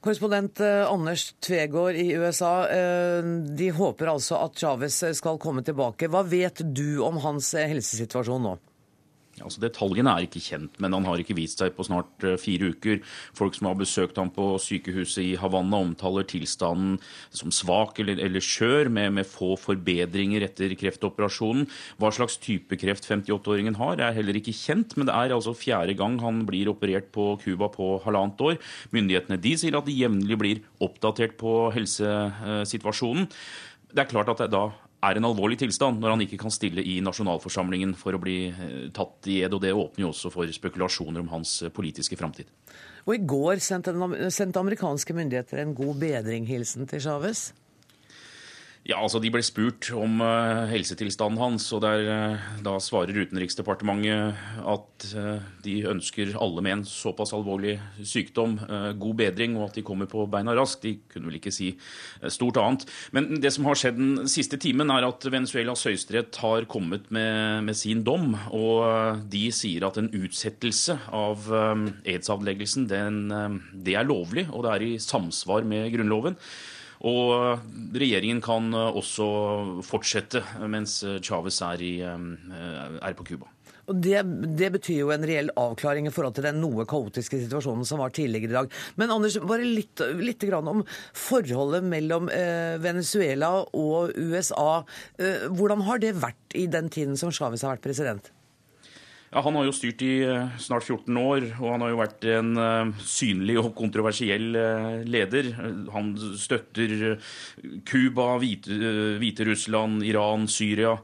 [0.00, 2.54] Korrespondent eh, Anders Tvegård i USA.
[2.72, 3.24] Eh,
[3.56, 6.08] de håper altså at Chávez skal komme tilbake.
[6.08, 8.56] Hva vet du om hans helsesituasjon nå?
[9.44, 12.72] Altså Detaljene er ikke kjent, men han har ikke vist seg på snart eh, fire
[12.74, 13.00] uker.
[13.36, 16.98] Folk som har besøkt ham på sykehuset i Havanna, omtaler tilstanden
[17.34, 21.68] som svak eller, eller skjør, med, med, få forbedringer etter kreftoperasjonen.
[22.00, 25.96] Hva slags type kreft 58-åringen har, er heller ikke kjent, men det er altså fjerde
[25.98, 28.60] gang han blir operert på Cuba på halvannet år.
[28.94, 33.28] Myndighetene de sier at de jevnlig blir oppdatert på helsesituasjonen.
[33.90, 34.68] Det er klart at det da
[35.00, 38.90] er en alvorlig tilstand når han ikke kan stille i nasjonalforsamlingen for å bli eh,
[38.96, 39.54] tatt i ed.
[39.56, 42.50] og Det åpner jo også for spekulasjoner om hans eh, politiske framtid.
[43.08, 43.94] Og I går sendte,
[44.32, 47.50] sendte amerikanske myndigheter en god bedringhilsen til Chávez.
[48.88, 54.38] Ja, altså De ble spurt om uh, helsetilstanden hans, og der, uh, da svarer Utenriksdepartementet
[54.72, 58.56] at uh, de ønsker alle med en såpass alvorlig sykdom
[59.00, 60.86] god bedring, og at de kommer på beina raskt.
[60.86, 61.68] De kunne vel ikke si
[62.32, 62.86] stort annet.
[63.12, 67.66] Men det som har skjedd den siste timen, er at Venezuelas høyesterett har kommet med,
[67.68, 68.32] med, sin dom.
[68.56, 71.48] Og de sier at en utsettelse av
[72.08, 73.22] edsavleggelsen, den,
[73.74, 76.38] det er lovlig, og det er i samsvar med Grunnloven.
[77.08, 79.30] Og regjeringen kan eh, også
[79.86, 83.48] fortsette mens eh, Chávez er, eh, er på Cuba.
[83.90, 84.20] Det,
[84.58, 88.12] det, betyr jo en reell avklaring i forhold til den noe kaotiske situasjonen som var
[88.14, 88.76] tidligere i dag.
[89.00, 90.84] Men Anders, bare litt, litt om
[91.16, 94.84] forholdet mellom eh, Venezuela og USA.
[95.18, 98.30] Eh, hvordan har det vært i den tiden som Chávez har vært president?
[99.30, 102.24] Ja, Han har jo styrt i eh, snart 14 år, og han har jo vært
[102.32, 105.52] en uh, synlig og kontroversiell uh, leder.
[105.94, 107.14] Han støtter
[107.86, 110.96] Cuba, Hviterussland, Iran, Syria.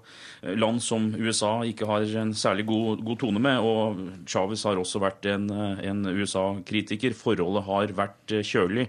[0.55, 3.59] Land som USA ikke har en særlig god, god tone med.
[3.59, 7.17] Og Chávez har også vært en, en USA-kritiker.
[7.19, 8.87] Forholdet har vært kjølig.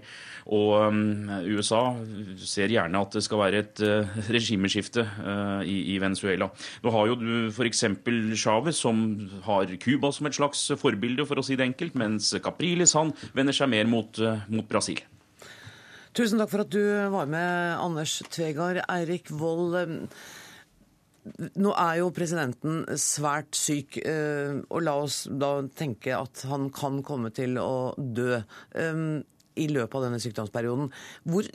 [0.48, 1.82] Og um, USA
[2.40, 6.48] ser gjerne at det skal være et uh, regimeskifte uh, i, i, Venezuela.
[6.84, 7.84] Nå har jo du f.eks.
[8.40, 9.02] Chávez, som
[9.44, 13.56] har Cuba som et slags forbilde, for å si det enkelt, mens Capriles han vender
[13.56, 15.04] seg mer mot, uh, mot Brasil.
[16.16, 18.80] Tusen takk for at du var med, Anders Tvegard.
[18.88, 20.08] Eirik Wold.
[21.58, 27.32] Nå er jo presidenten svært syk, og la oss da tenke at han kan komme
[27.34, 28.38] til å dø.
[28.74, 29.20] Um,
[29.58, 30.90] i løpet av denne sykdomsperioden.
[31.28, 31.48] Hvor,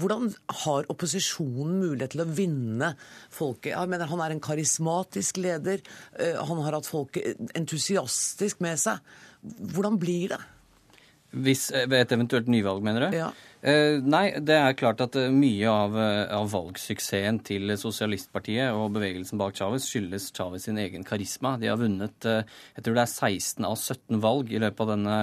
[0.00, 0.28] hvordan
[0.64, 2.92] har opposisjonen mulighet til å vinne
[3.34, 3.72] folket?
[3.74, 5.82] Jeg mener, han er en karismatisk leder.
[6.18, 9.02] Eh, han har hatt folket entusiastisk med seg.
[9.42, 10.40] Hvordan blir det?
[11.28, 13.18] Hvis, ved et eventuelt nyvalg, mener du?
[13.18, 13.32] Ja.
[13.58, 18.92] Eh, nei, det er klart at eh, mye av, eh, av, valgsuksessen til sosialistpartiet og
[18.94, 21.56] bevegelsen bak Chávez skyldes Chávez sin egen karisma.
[21.58, 25.18] De har vunnet jeg tror det er 16 av 17 valg i løpet av denne,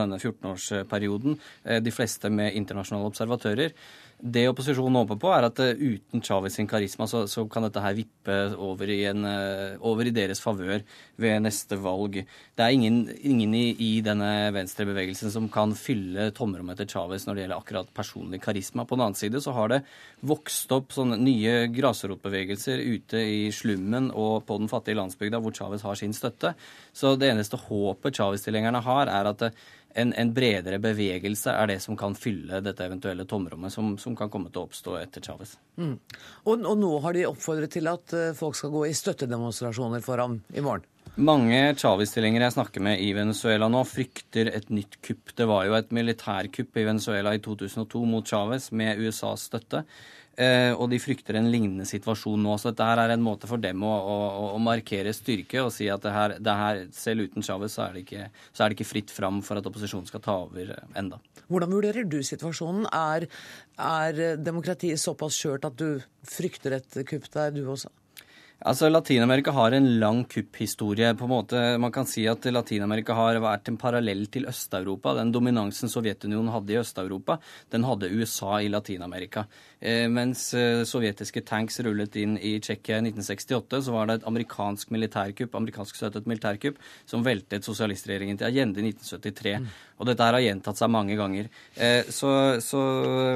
[0.00, 1.36] denne 14-årsperioden.
[1.84, 3.76] De fleste med internasjonale observatører.
[4.18, 7.82] Det opposisjonen håper på, er at uh, uten Chávez sin karisma, så, så, kan dette
[7.82, 10.80] her vippe over i, en, uh, over i deres favør
[11.20, 12.20] ved neste valg.
[12.54, 17.36] Det er ingen, ingen i, i, denne venstrebevegelsen som kan fylle tomrommet til Chávez når
[17.36, 18.86] det gjelder akkurat personlig karisma.
[18.88, 19.82] På den annen side så har det
[20.24, 25.84] vokst opp sånne nye grasrotbevegelser ute i slummen og på den fattige landsbygda hvor Chávez
[25.84, 26.54] har sin støtte.
[26.96, 29.64] Så det eneste håpet Chávez-tilhengerne har, er at uh,
[29.94, 34.30] en, en, bredere bevegelse er det som kan fylle dette eventuelle tomrommet som, som kan
[34.32, 35.54] komme til å oppstå etter Chávez.
[35.78, 35.94] Mm.
[36.44, 40.22] Og, og, nå har de oppfordret til at eh, folk skal gå i støttedemonstrasjoner for
[40.22, 40.88] ham i morgen?
[41.14, 45.30] Mange Chávez-tilhengere jeg snakker med i Venezuela nå, frykter et nytt kupp.
[45.38, 49.84] Det var jo et militærkupp i Venezuela i 2002 mot Chávez med USAs støtte.
[50.34, 52.56] Eh, og de frykter en lignende situasjon nå.
[52.58, 54.16] Så dette er en måte for dem å, å,
[54.56, 58.64] å markere styrke og si at det her, det her selv uten Chávez så, så,
[58.64, 61.20] er det ikke fritt fram for at opposisjonen skal ta over eh, enda.
[61.46, 62.88] Hvordan vurderer du situasjonen?
[62.94, 63.28] Er,
[63.78, 67.92] er demokratiet såpass skjørt at du frykter et kupp der, du også?
[68.64, 71.14] Altså, Latin-Amerika har en lang kupphistorie.
[71.14, 71.78] på en måte.
[71.78, 75.12] Man kan si at Latin-Amerika har vært en parallell til Øst-Europa.
[75.18, 77.38] Den dominansen Sovjetunionen hadde i Øst-Europa,
[77.70, 79.44] den hadde USA i Latin-Amerika.
[79.80, 84.28] Eh, mens eh, sovjetiske tanks rullet inn i Tsjekkia i 1968, så var det et
[84.30, 89.58] amerikansk militærkupp, amerikansk støttet militærkupp som veltet sosialistregjeringen til Agende i 1973.
[89.60, 89.68] Mm.
[90.00, 91.52] Og dette her har gjentatt seg mange ganger.
[91.76, 92.32] Eh, så,
[92.64, 92.80] så,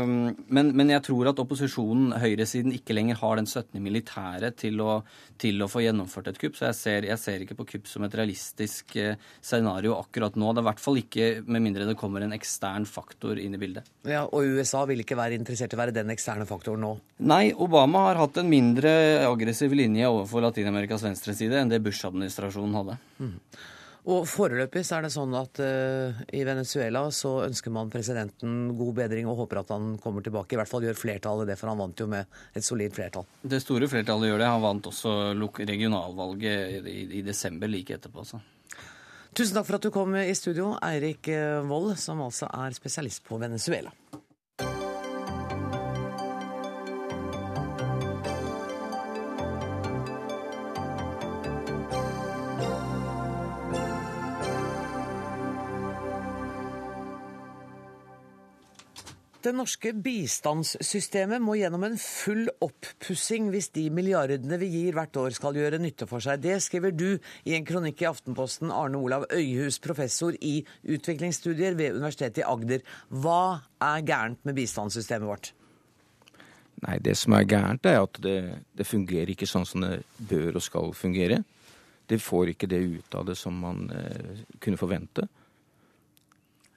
[0.08, 4.56] mm, men, men, jeg tror at opposisjonen, høyresiden, ikke lenger har den støtten i militæret
[4.64, 5.02] til å,
[5.38, 6.56] til å få gjennomført et kupp.
[6.58, 8.96] Så jeg ser, jeg ser, ikke på kupp som et realistisk
[9.40, 10.52] scenario akkurat nå.
[10.52, 13.60] Det er i hvert fall ikke med mindre det kommer en ekstern faktor inn i
[13.60, 13.88] bildet.
[14.08, 16.92] Ja, Og USA vil ikke være interessert i å være den eksterne faktoren nå?
[17.30, 18.92] Nei, Obama har hatt en mindre
[19.28, 22.98] aggressiv linje overfor Latin-Amerikas venstreside enn det Bush-administrasjonen hadde.
[23.22, 23.36] Mm.
[24.08, 28.94] Og Foreløpig så er det sånn at uh, i Venezuela så ønsker man presidenten god
[29.02, 30.56] bedring og håper at han kommer tilbake.
[30.56, 33.28] I hvert fall gjør flertallet det, for han vant jo med et solid flertall.
[33.44, 34.48] Det store flertallet gjør det.
[34.48, 35.12] Han vant også
[35.60, 38.24] regionalvalget i, i desember like etterpå.
[38.24, 38.40] Så.
[39.36, 41.28] Tusen takk for at du kom i studio, Eirik
[41.68, 43.92] Wold, som altså er spesialist på Venezuela.
[59.38, 65.36] Det norske bistandssystemet må gjennom en full oppussing hvis de milliardene vi gir hvert år
[65.36, 66.40] skal gjøre nytte for seg.
[66.42, 71.94] Det skriver du i en kronikk i Aftenposten, Arne Olav Øyhus, professor i utviklingsstudier ved
[72.00, 72.82] Universitetet i Agder.
[73.14, 75.52] Hva er gærent med bistandssystemet vårt?
[76.82, 78.38] Nei, Det som er gærent, er at det,
[78.74, 81.44] det fungerer ikke sånn som det bør og skal fungere.
[82.10, 85.30] Det får ikke det ut av det som man eh, kunne forvente.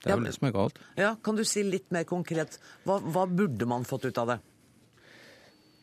[0.01, 0.79] Det er ja, vel det som er galt.
[0.97, 2.57] Ja, Kan du si litt mer konkret?
[2.87, 4.39] Hva, hva burde man fått ut av det?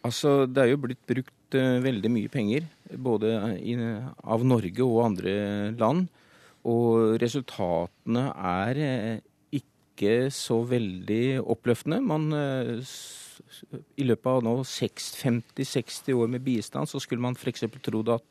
[0.07, 2.66] Altså, Det er jo blitt brukt uh, veldig mye penger,
[2.99, 5.35] både i, av Norge og andre
[5.79, 6.09] land.
[6.69, 9.14] Og resultatene er uh,
[9.55, 12.03] ikke så veldig oppløftende.
[12.03, 12.83] Man, uh,
[13.95, 17.69] I løpet av nå 50-60 år med bistand så skulle man f.eks.
[17.87, 18.27] trodd at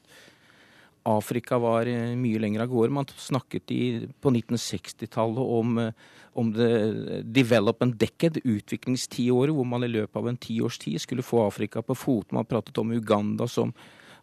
[1.08, 2.94] Afrika var eh, mye lenger av gårde.
[2.94, 3.82] Man snakket i,
[4.22, 5.94] på 1960-tallet om, eh,
[6.38, 11.46] om the development decade, utviklingstiåret, hvor man i løpet av en tiårs tid skulle få
[11.48, 12.32] Afrika på fot.
[12.36, 13.74] Man pratet om Uganda som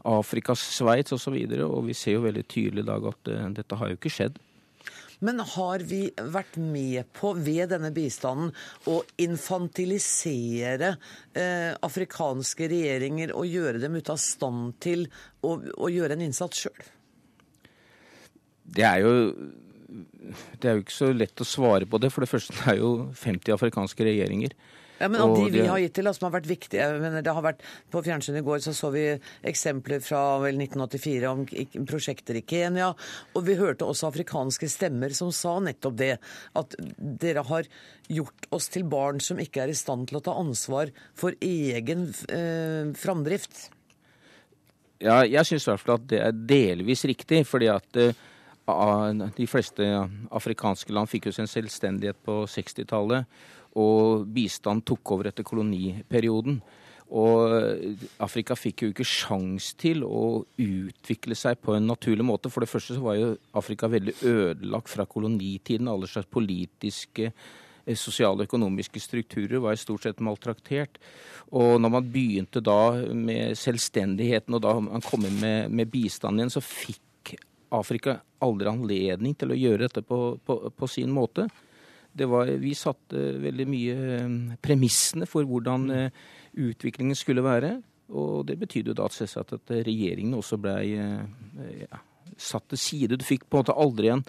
[0.04, 1.38] Afrikas Sveits osv.
[1.46, 3.96] Og, så og vi ser jo veldig tydelig i dag at uh, dette har jo
[3.96, 4.36] ikke skjedd.
[5.24, 8.52] Men har vi vært med på ved denne bistanden
[8.90, 10.94] å infantilisere
[11.32, 15.06] eh, afrikanske regjeringer og gjøre dem ute av stand til
[15.40, 16.90] å, å gjøre en innsats sjøl?
[18.64, 19.14] Det er jo
[20.58, 22.10] det er jo ikke så lett å svare på det.
[22.12, 24.54] For det første er jo 50 afrikanske regjeringer.
[24.98, 27.42] Ja, men Av de vi har gitt til, som har vært viktige mener, det har
[27.42, 29.04] vært, På fjernsynet i går så, så vi
[29.46, 31.42] eksempler fra vel 1984 om
[31.88, 32.92] prosjekter i Kenya.
[33.34, 36.12] Og vi hørte også afrikanske stemmer som sa nettopp det.
[36.54, 37.70] At dere har
[38.12, 42.06] gjort oss til barn som ikke er i stand til å ta ansvar for egen
[42.28, 43.68] eh, framdrift.
[45.02, 47.42] Ja, jeg syns i hvert fall at det er delvis riktig.
[47.50, 48.14] fordi at eh,
[49.36, 49.84] de fleste
[50.30, 53.26] afrikanske land fikk jo sin selvstendighet på 60-tallet
[53.74, 56.60] og bistand tok over etter koloniperioden.
[57.14, 57.52] Og
[58.24, 62.50] Afrika fikk jo ikke sjans til å utvikle seg på en naturlig måte.
[62.50, 65.90] For det første så var jo Afrika veldig ødelagt fra kolonitiden.
[65.90, 70.98] Alle slags politiske eh, sosiale og økonomiske strukturer var stort sett maltraktert.
[71.54, 76.40] Og når man begynte da med selvstendigheten, og da man kom inn med, med bistand
[76.40, 77.36] igjen, så fikk
[77.74, 81.46] Afrika aldri anledning til å gjøre dette på, på, på sin måte.
[82.14, 87.76] Var, vi satte veldig mye eh, premissene for hvordan eh, utviklingen skulle være.
[88.14, 92.00] Og det betydde da selvsagt at regjeringen også ble ja,
[92.36, 93.16] satt til side.
[93.16, 94.22] Du fikk på en måte aldri en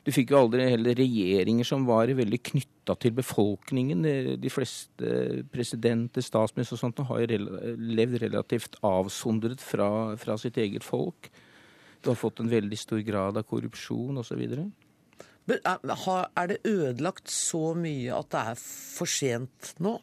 [0.00, 4.06] du fikk jo aldri heller regjeringer som var veldig knytta til befolkningen.
[4.40, 7.40] De fleste presidenter, statsminister og sånt har jo
[7.76, 11.28] levd relativt avsondret fra, fra sitt eget folk.
[12.00, 14.40] Du har fått en veldig stor grad av korrupsjon osv.
[15.58, 19.96] Er det ødelagt så mye at det er for sent nå?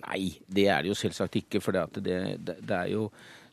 [0.00, 1.60] Nei, det er det jo selvsagt ikke.
[1.62, 3.10] For det, det, det er jo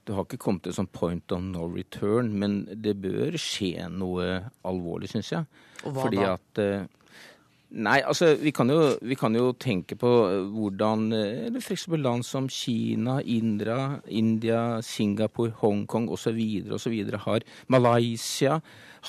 [0.07, 4.37] du har ikke kommet til sånn point of no return, men det bør skje noe
[4.67, 5.63] alvorlig, syns jeg.
[5.83, 6.29] Og hva Fordi da?
[6.37, 6.85] at eh,
[7.67, 10.09] Nei, altså vi kan, jo, vi kan jo tenke på
[10.53, 11.89] hvordan eller f.eks.
[11.99, 16.39] land som Kina, Indra, India, Singapore, Hongkong osv.
[16.71, 16.95] osv.
[17.25, 18.61] har Malaysia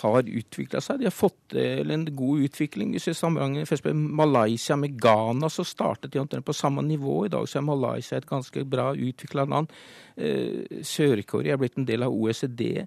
[0.03, 1.01] har utvikla seg.
[1.01, 2.93] De har fått til en god utvikling.
[2.95, 3.85] Hvis vi sammenligner f.eks.
[3.95, 7.25] Malaysia med Ghana, så startet de omtrent på samme nivå.
[7.27, 9.73] I dag så er Malaysia et ganske bra utvikla land.
[10.17, 12.87] Eh, Sør-Korea er blitt en del av OECD.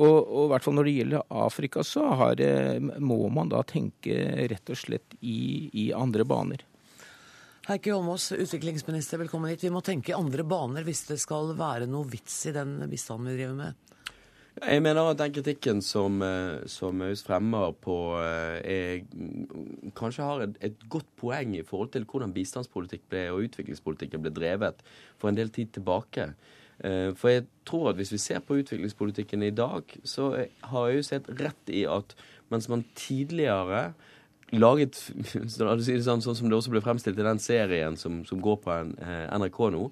[0.00, 2.40] Og, og, i hvert fall når det gjelder Afrika, så har,
[3.04, 4.16] må man da tenke
[4.48, 6.64] rett og slett i, i andre baner.
[7.68, 9.66] Heikki Holmås, utviklingsminister, velkommen hit.
[9.66, 13.28] Vi må tenke i andre baner hvis det skal være noe vits i den bistanden
[13.28, 13.86] vi driver med.
[14.60, 16.18] Jeg mener at den kritikken som,
[16.68, 19.04] som Aus fremmer på, er,
[19.96, 24.34] kanskje har et, et, godt poeng i forhold til hvordan bistandspolitikk ble, og utviklingspolitikken ble
[24.34, 24.82] drevet
[25.20, 26.32] for en del tid tilbake.
[26.80, 30.30] For jeg tror at hvis vi ser på utviklingspolitikken i dag, så
[30.70, 32.14] har jeg jo sett rett i at
[32.48, 33.90] mens man tidligere
[34.56, 34.98] laget
[35.54, 39.26] sånn, sånn som det også ble fremstilt i den serien som, som går på eh,
[39.38, 39.84] NRK nå,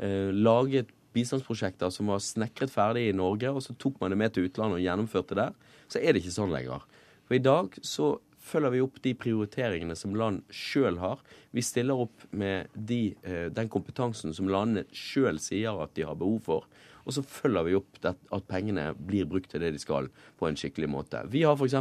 [0.00, 4.34] eh, laget bistandsprosjekter som var snekret ferdig i Norge, og så tok man det med
[4.34, 5.56] til utlandet og gjennomførte der,
[5.88, 6.84] så er det ikke sånn lenger.
[7.26, 8.16] For i dag så
[8.46, 11.22] følger vi opp de prioriteringene som land sjøl har.
[11.54, 13.16] Vi stiller opp med de,
[13.54, 16.68] den kompetansen som landene sjøl sier at de har behov for.
[17.06, 20.58] Og så følger vi opp at pengene blir brukt til det de skal, på en
[20.58, 21.22] skikkelig måte.
[21.30, 21.76] Vi har f.eks.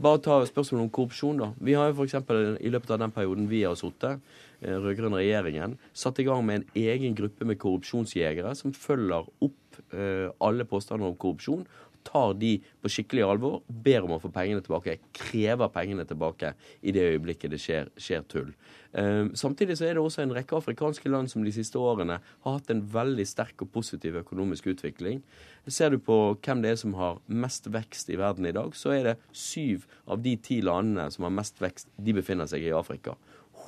[0.00, 1.50] Bare ta spørsmålet om korrupsjon, da.
[1.60, 2.16] Vi har f.eks.
[2.60, 4.24] i løpet av den perioden vi har sittet,
[4.62, 9.58] rød-grønn regjeringen, satt i gang med en egen gruppe med korrupsjonsjegere som følger opp
[9.92, 11.64] alle påstander om korrupsjon
[12.06, 16.94] tar de på skikkelig alvor, ber om å få pengene tilbake, krever pengene tilbake i
[16.94, 18.52] det øyeblikket det skjer, skjer tull.
[18.92, 22.56] Eh, samtidig så er det også en rekke afrikanske land som de siste årene har
[22.58, 25.22] hatt en veldig sterk og positiv økonomisk utvikling.
[25.66, 28.96] Ser du på hvem det er som har mest vekst i verden i dag, så
[28.96, 32.74] er det syv av de ti landene som har mest vekst, de befinner seg i
[32.76, 33.16] Afrika.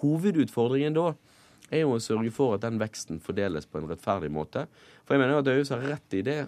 [0.01, 1.12] Hovedutfordringen da
[1.72, 4.66] er jo å sørge for at den veksten fordeles på en rettferdig måte.
[5.05, 6.39] For jeg mener at Øyhus har rett i det,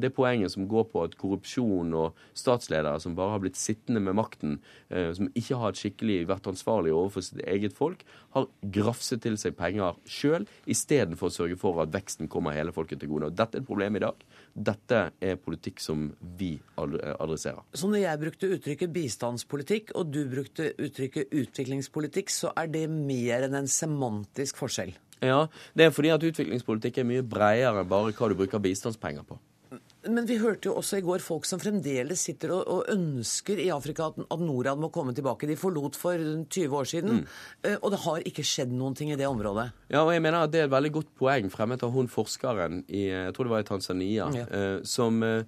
[0.00, 4.16] det poenget som går på at korrupsjon og statsledere som bare har blitt sittende med
[4.16, 4.54] makten,
[4.88, 9.98] som ikke har skikkelig vært ansvarlig overfor sitt eget folk, har grafset til seg penger
[10.08, 13.28] sjøl, istedenfor å sørge for at veksten kommer hele folket til gode.
[13.28, 14.24] Og dette er et problem i dag.
[14.70, 16.08] Dette er politikk som
[16.40, 17.60] vi adresserer.
[17.76, 23.44] Så når jeg brukte uttrykket bistandspolitikk, og du brukte uttrykket utviklingspolitikk, så er det mer
[23.44, 24.96] enn en semantisk forskjell?
[25.20, 25.44] Ja,
[25.76, 29.38] det er fordi at utviklingspolitikk er mye bredere enn bare hva du bruker bistandspenger på.
[30.08, 33.68] Men vi hørte jo også i går folk som fremdeles sitter og, og ønsker i
[33.74, 35.48] Afrika at, at, Norad må komme tilbake.
[35.50, 37.74] De forlot for 20 år siden, mm.
[37.76, 39.68] og det har ikke skjedd noen ting i det området.
[39.92, 42.80] Ja, og jeg mener at det er et veldig godt poeng fremmet av hun forskeren
[42.88, 44.46] i jeg tror det var i Tanzania, ja.
[44.48, 45.44] eh, som, eh,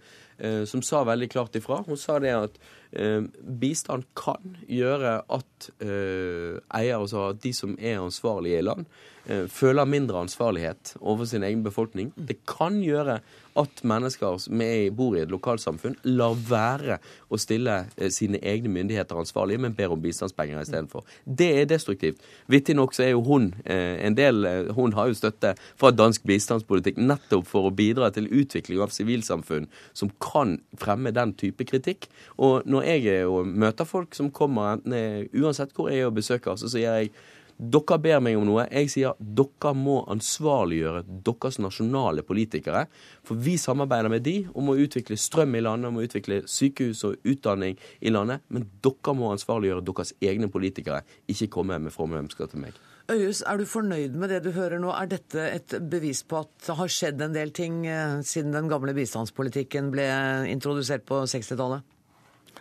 [0.67, 1.83] som, sa veldig klart ifra.
[1.87, 2.59] Hun sa det at
[2.93, 3.23] eh,
[3.61, 8.87] bistand kan gjøre at eier, altså at de som er ansvarlige i land,
[9.23, 12.09] føler mindre ansvarlighet overfor sin egen befolkning.
[12.19, 13.21] Det kan gjøre
[13.55, 14.63] at mennesker som
[14.97, 16.97] bor i et lokalsamfunn, lar være
[17.31, 17.77] å stille
[18.11, 21.07] sine egne myndigheter ansvarlige, men ber om bistandspenger istedenfor.
[21.23, 22.19] Det er destruktivt.
[22.51, 24.43] Vittig nok så er jo hun en del
[24.75, 29.71] Hun har jo støtte fra dansk bistandspolitikk nettopp for å bidra til utvikling av sivilsamfunn
[29.95, 30.32] som kan
[30.81, 32.09] fremme den type kritikk.
[32.39, 36.71] Og når jeg og møter folk som kommer, uansett hvor jeg er og besøker, så
[36.73, 37.15] sier jeg
[37.63, 38.65] dere ber meg om noe.
[38.73, 42.87] Jeg sier dere må ansvarliggjøre deres nasjonale politikere.
[43.27, 47.05] For vi samarbeider med de om å utvikle strøm i landet, om å utvikle sykehus
[47.07, 48.43] og utdanning i landet.
[48.49, 52.81] Men dere må ansvarliggjøre deres egne politikere, ikke komme med fromme ønsker til meg.
[53.13, 54.93] Øyhus, er du fornøyd med det du hører nå?
[54.95, 57.83] Er dette et bevis på at det har skjedd en del ting
[58.25, 60.07] siden den gamle bistandspolitikken ble
[60.49, 61.85] introdusert på 60-tallet?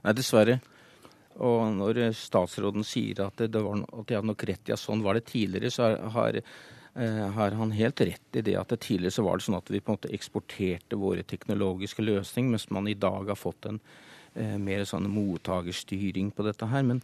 [0.02, 0.60] Nei, dessverre.
[1.42, 5.04] Og når statsråden sier at, det var, at de hadde nok rett i at sånn
[5.06, 6.42] var det tidligere, så har,
[7.38, 9.80] har han helt rett i det at det tidligere så var det sånn at vi
[9.80, 14.11] på en måte eksporterte våre teknologiske løsninger, mens man i dag har fått en eh,
[14.62, 16.86] mer sånn mottakerstyring på dette her.
[16.88, 17.02] Men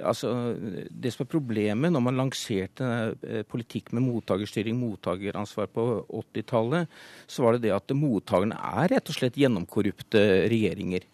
[0.00, 0.54] altså,
[0.90, 2.90] det som er problemet når man lanserte
[3.26, 5.86] eh, politikk med mottakerstyring, mottakeransvar på
[6.22, 6.88] 80-tallet,
[7.28, 11.06] så var det det at mottakerne er rett og slett gjennomkorrupte regjeringer.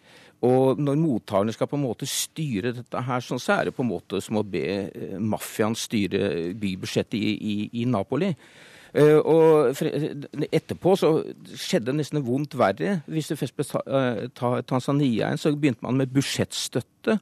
[0.45, 3.81] Og når mottakerne skal på en måte styre dette her, sånn, så er det på
[3.85, 8.31] en måte som å be eh, mafiaen styre bybudsjettet i, i, i Napoli.
[8.97, 11.11] Uh, og etterpå så
[11.53, 13.01] skjedde det nesten vondt verre.
[13.05, 13.67] Hvis du først ble
[14.33, 17.19] ta, Tanzania så begynte man med budsjettstøtte.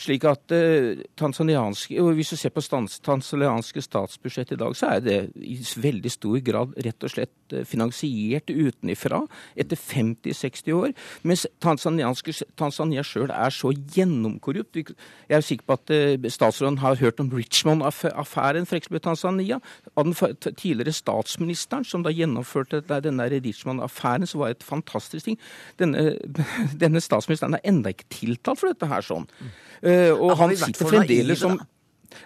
[0.00, 4.94] Slik at uh, tanzanianske, og Hvis du ser på stans, tanzanianske statsbudsjett i dag, så
[4.96, 9.22] er det i veldig stor grad rett og slett uh, finansiert utenifra
[9.56, 10.94] etter 50-60 år.
[11.22, 14.80] Mens Tanzania sjøl er så gjennomkorrupt.
[14.80, 18.90] Jeg er sikker på at uh, statsråden har hørt om Richmond-affæren f.eks.
[18.90, 19.60] i Tanzania.
[19.94, 25.38] Av den tidligere statsministeren som da gjennomførte denne Richmond-affæren, så var et fantastisk ting.
[25.78, 26.16] Denne,
[26.82, 29.28] denne statsministeren er enda ikke tiltalt for dette her sånn.
[29.84, 31.58] Uh, og han sitter fremdeles som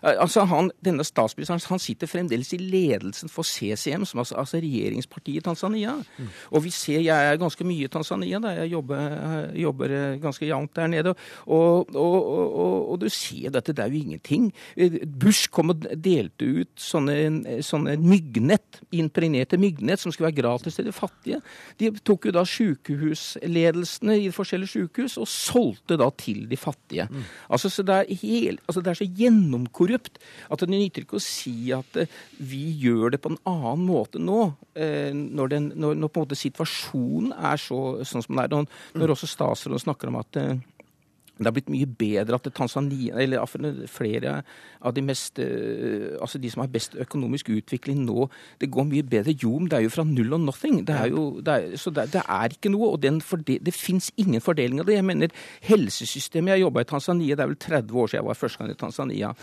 [0.02, 5.40] Altså han, denne statsministeren han sitter fremdeles i ledelsen for CCM, som altså, altså regjeringspartiet
[5.40, 5.94] i Tanzania.
[6.18, 6.28] Mm.
[6.52, 10.74] Og vi ser, Jeg er ganske mye i Tanzania, da jeg jobber, jobber ganske jevnt
[10.76, 11.14] der nede.
[11.46, 14.50] Og, og, og, og, du ser dette, det er jo ingenting.
[15.06, 20.88] Bush kom og delte ut sånne, sånne myggnett, impregnerte myggnett, som skulle være gratis til
[20.88, 21.40] de fattige.
[21.78, 27.08] De tok jo da sykehusledelsene i forskjellige sykehus og solgte da til de fattige.
[27.10, 27.26] Mm.
[27.50, 30.18] Altså, så det er, helt, altså, det er så gjennomgående korrupt.
[30.50, 34.22] At det nytter ikke å si at eh, vi gjør det på en annen måte
[34.22, 34.40] nå,
[34.78, 38.82] eh, når, den, når, når situasjonen er så, sånn som den er.
[38.98, 40.56] Når også statsråden snakker om at eh,
[41.44, 43.44] det har blitt mye bedre at Tanzania, eller
[43.90, 44.40] flere
[44.82, 48.28] av de mest altså de som har best økonomisk utvikling nå,
[48.60, 49.34] det går mye bedre.
[49.38, 50.82] Jo, men det er jo fra null og nothing.
[50.88, 52.92] Det er jo, det er, så det, det, er ikke noe.
[52.94, 54.98] Og den fordel, det fins ingen fordeling av det.
[54.98, 55.34] Jeg mener
[55.68, 58.72] helsesystemet Jeg jobba i Tanzania, det er vel 30 år siden jeg var første gang
[58.72, 59.34] i Tanzania.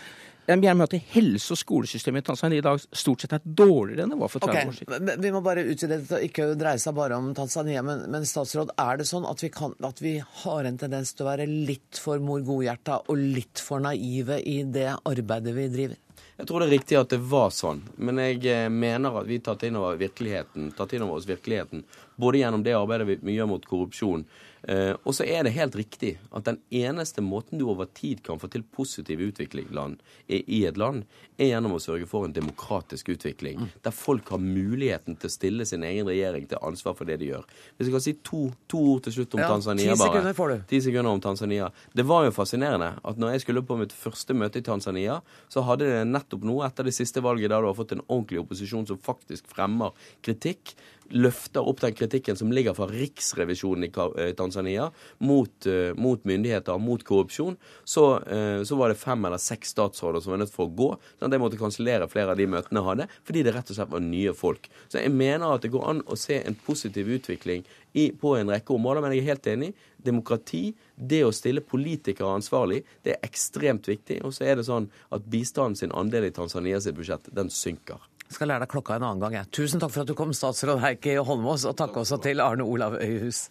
[0.45, 4.13] Jeg mener at helse- og skolesystemet i Tanzania i dag stort sett er dårligere enn
[4.13, 4.69] det var for 30 okay.
[4.69, 5.11] år siden.
[5.23, 7.81] Vi må bare utvide det til ikke dreie seg bare om Tanzania.
[7.85, 10.15] Men, men statsråd, er det sånn at vi, kan, at vi,
[10.45, 14.61] har en tendens til å være litt for mor godhjerta og litt for naive i
[14.69, 16.01] det arbeidet vi driver?
[16.37, 19.37] Jeg tror det er riktig at det var sånn, men jeg eh, mener at vi
[19.39, 21.85] tatt inn over virkeligheten, tatt inn over oss virkeligheten,
[22.19, 24.25] både gjennom det arbeidet vi gjør mot korrupsjon,
[24.69, 28.39] Uh, og så er det helt riktig at den eneste måten du over tid kan
[28.41, 31.03] få til positiv utvikling land, i et land,
[31.37, 33.67] er gjennom å sørge for en demokratisk utvikling, mm.
[33.85, 37.29] der folk har muligheten til å stille sin egen regjering til ansvar for det de
[37.29, 37.45] gjør.
[37.77, 40.53] Hvis jeg kan si to, to ord til slutt om ja, Tanzania, ti sekunder får
[40.53, 40.57] du.
[40.71, 41.69] Ti sekunder om Tanzania.
[41.93, 45.19] Det var jo fascinerende at når jeg skulle på mitt første møte i Tanzania,
[45.51, 48.41] så hadde det nettopp nå, etter det siste valget der du har fått en ordentlig
[48.41, 49.93] opposisjon som faktisk fremmer
[50.25, 50.75] kritikk
[51.13, 54.87] løfter opp den kritikken som ligger fra Riksrevisjonen i eh, Tanzania
[55.17, 60.23] mot, uh, mot myndigheter, mot korrupsjon, så, uh, så, var det fem eller seks statsråder
[60.23, 60.89] som var nødt for å gå.
[61.19, 63.79] sånn at Jeg måtte kansellere flere av de møtene jeg hadde, fordi det rett og
[63.79, 64.69] slett var nye folk.
[64.87, 68.51] Så jeg mener at det går an å se en positiv utvikling i, på en
[68.51, 69.71] rekke områder, men jeg er helt enig.
[70.05, 74.19] Demokrati, det å stille politikere ansvarlig, det er ekstremt viktig.
[74.27, 78.03] Og så er det sånn at bistanden sin andel i Tanzanias budsjett, den synker.
[78.33, 79.37] Skal lære deg klokka en annen gang.
[79.37, 79.51] Jeg.
[79.53, 82.97] Tusen takk for at du kom, statsråd Heikki Holmås, og takk også til Arne Olav
[82.97, 83.47] Øyhus.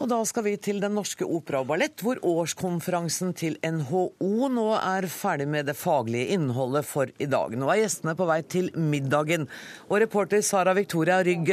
[0.00, 4.64] Og da skal vi til Den norske opera og ballett, hvor årskonferansen til NHO nå
[4.78, 7.52] er ferdig med det faglige innholdet for i dag.
[7.52, 9.44] Nå er gjestene på vei til middagen.
[9.90, 11.52] Og reporter Sara Victoria Rygg,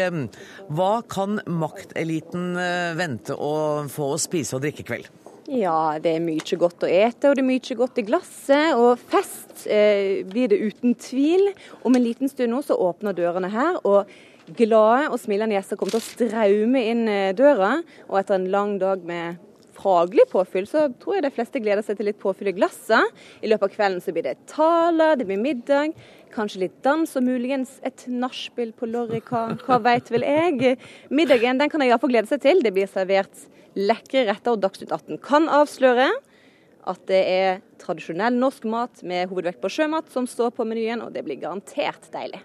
[0.71, 5.26] hva kan makteliten eh, vente å få å spise og drikke i kveld?
[5.47, 8.75] Ja, det er mye godt å ete, og det er mye godt i glasset.
[8.75, 11.53] Og fest eh, blir det uten tvil.
[11.87, 13.79] Om en liten stund nå så åpner dørene her.
[13.87, 14.11] og
[14.57, 17.77] Glade og smilende gjester kommer til å straume inn eh, døra.
[18.09, 19.39] Og etter en lang dag med
[19.77, 23.17] faglig påfyll, så tror jeg de fleste gleder seg til litt påfyll i glasset.
[23.39, 25.95] I løpet av kvelden så blir det taler, det blir middag,
[26.35, 30.75] kanskje litt dans og muligens et nachspiel på Lorry, hva, hva veit vel jeg.
[31.07, 32.59] Middagen den kan jeg iallfall glede seg til.
[32.65, 36.09] Det blir servert lekre retter, og Dagsnytt 18 kan avsløre
[36.87, 41.11] at det er tradisjonell norsk mat med hovedvekt på sjømat som står på menyen, og
[41.15, 42.41] det blir garantert deilig.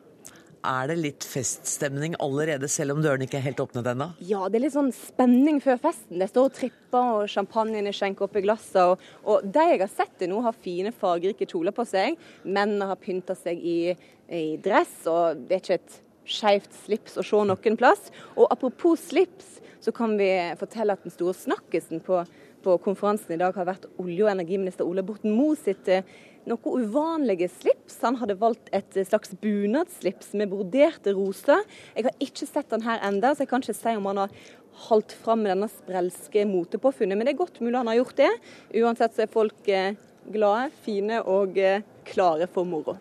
[0.62, 4.06] Er det litt feststemning allerede, selv om dørene ikke er helt åpnet ennå?
[4.22, 6.20] Ja, det er litt sånn spenning før festen.
[6.22, 8.78] Det står og tripper, og champagnen er skjenket opp i glasset.
[8.92, 12.20] Og, og de jeg har sett til nå, har fine, fargerike kjoler på seg.
[12.46, 13.96] Mennene har pynta seg i,
[14.30, 15.98] i dress, og det er ikke et
[16.30, 18.12] skeivt slips å se noen plass.
[18.36, 20.30] Og apropos slips, så kan vi
[20.60, 22.22] fortelle at den store snakkisen på,
[22.62, 26.06] på konferansen i dag har vært olje- og energiminister Ola Borten Moe sitt eh,
[26.48, 27.98] noe uvanlige slips.
[28.02, 31.62] Han hadde valgt et slags bunadsslips med broderte roser.
[31.96, 34.40] Jeg har ikke sett den her enda, så jeg kan ikke si om han har
[34.88, 37.18] holdt fram med denne sprelske motepåfunnet.
[37.18, 38.32] Men det er godt mulig han har gjort det.
[38.82, 39.94] Uansett så er folk eh,
[40.32, 42.96] glade, fine og eh, klare for moro.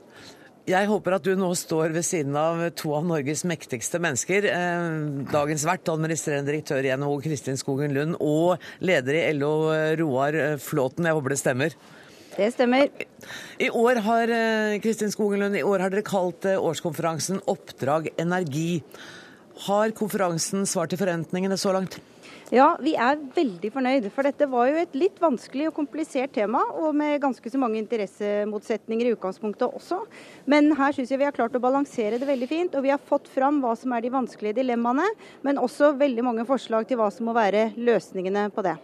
[0.69, 4.45] Jeg håper at du nå står ved siden av to av Norges mektigste mennesker.
[4.45, 4.97] Eh,
[5.31, 11.09] dagens vert, administrerende direktør i NHO Kristin Skogen Lund, og leder i LO Roar Flåten.
[11.09, 11.79] Jeg håper det stemmer?
[12.35, 12.93] Det stemmer.
[13.59, 14.35] I år har
[14.85, 18.83] Kristin Skogen Lund, i år har dere kalt årskonferansen Oppdrag energi.
[19.65, 21.99] Har konferansen svart til forventningene så langt?
[22.51, 24.09] Ja, vi er veldig fornøyd.
[24.11, 27.79] For dette var jo et litt vanskelig og komplisert tema, og med ganske så mange
[27.79, 30.01] interessemotsetninger i utgangspunktet også.
[30.51, 32.75] Men her syns jeg vi har klart å balansere det veldig fint.
[32.75, 35.07] Og vi har fått fram hva som er de vanskelige dilemmaene,
[35.47, 38.75] men også veldig mange forslag til hva som må være løsningene på det.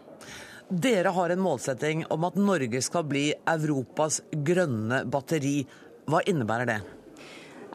[0.68, 5.58] Dere har en målsetting om at Norge skal bli Europas grønne batteri.
[6.08, 6.84] Hva innebærer det?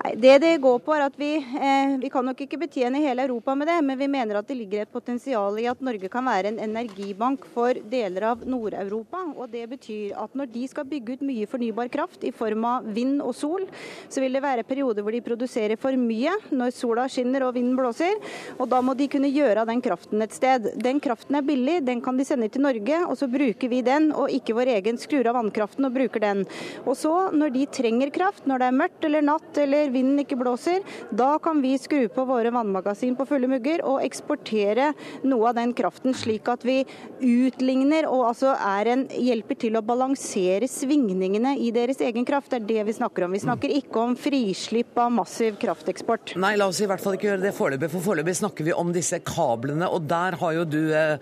[0.03, 3.23] Nei, Det det går på er at vi, eh, vi kan nok ikke betjene hele
[3.23, 6.25] Europa med det, men vi mener at det ligger et potensial i at Norge kan
[6.25, 9.19] være en energibank for deler av Nord-Europa.
[9.37, 12.85] og Det betyr at når de skal bygge ut mye fornybar kraft i form av
[12.85, 13.67] vind og sol,
[14.09, 17.77] så vil det være perioder hvor de produserer for mye når sola skinner og vinden
[17.77, 18.19] blåser.
[18.59, 20.83] og Da må de kunne gjøre av den kraften et sted.
[20.83, 24.11] Den kraften er billig, den kan de sende til Norge, og så bruker vi den,
[24.13, 26.45] og ikke vår egen skrur av vannkraften og bruker den.
[26.87, 30.39] Og så, når de trenger kraft, når det er mørkt eller natt eller vinden ikke
[30.41, 34.93] blåser, da kan vi skru på våre vannmagasin på fulle mugger og eksportere
[35.29, 36.83] noe av den kraften, slik at vi
[37.21, 42.53] utligner og altså en, hjelper til å balansere svingningene i deres egen kraft.
[42.53, 43.37] Det er det vi snakker om.
[43.37, 46.35] Vi snakker ikke om frislipp av massiv krafteksport.
[46.43, 48.93] Nei, la oss i hvert fall ikke gjøre det foreløpig, for foreløpig snakker vi om
[48.95, 49.89] disse kablene.
[49.93, 51.19] Og der har jo du, eh,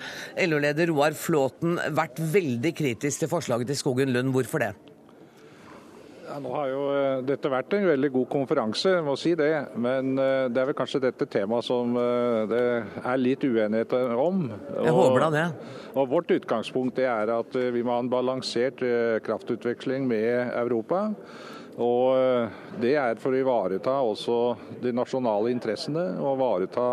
[0.46, 4.32] LO-leder Roar Flåten, vært veldig kritisk til forslaget til Skogen Lund.
[4.34, 4.89] Hvorfor det?
[6.30, 9.50] Ja, nå har jo eh, dette vært en veldig god konferanse, må si det.
[9.82, 12.60] Men eh, det er vel kanskje dette temaet som eh, det
[13.02, 14.44] er litt uenighet om.
[14.76, 15.44] Jeg håper da det.
[15.96, 18.78] Og Vårt utgangspunkt er at vi må ha en balansert
[19.26, 21.08] kraftutveksling med Europa.
[21.80, 24.38] Og Det er for å ivareta også
[24.82, 26.88] de nasjonale interessene, og ivareta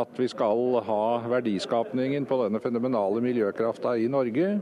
[0.00, 4.54] at vi skal ha verdiskapningen på denne fenomenale miljøkrafta i Norge.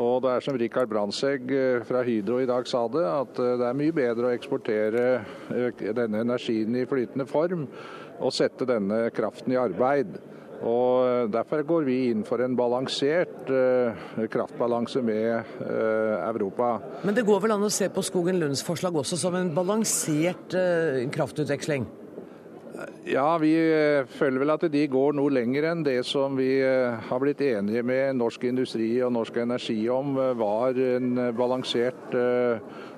[0.00, 3.56] Og det er som Rikard Brandtzæg eh, fra Hydro i dag sa det, at eh,
[3.60, 5.02] det er mye bedre å eksportere
[5.52, 7.66] eh, denne energien i flytende form
[8.22, 10.16] og sette denne kraften i arbeid.
[10.62, 13.48] Og Derfor går vi inn for en balansert
[14.30, 16.76] kraftbalanse med Europa.
[17.02, 20.54] Men det går vel an å se på Skogen Lunds forslag også som en balansert
[21.16, 21.88] kraftutveksling?
[23.04, 27.00] Ja, vi eh, føler vel at de går noe lenger enn det som vi eh,
[27.08, 32.16] har blitt enige med Norsk Industri og Norsk Energi om eh, var en balansert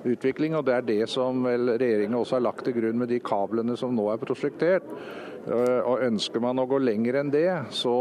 [0.05, 0.55] utvikling.
[0.57, 3.95] Og det er det som regjeringen også har lagt til grunn med de kablene som
[3.97, 4.87] nå er prosjektert.
[5.45, 7.95] Og Ønsker man å gå lenger enn det, så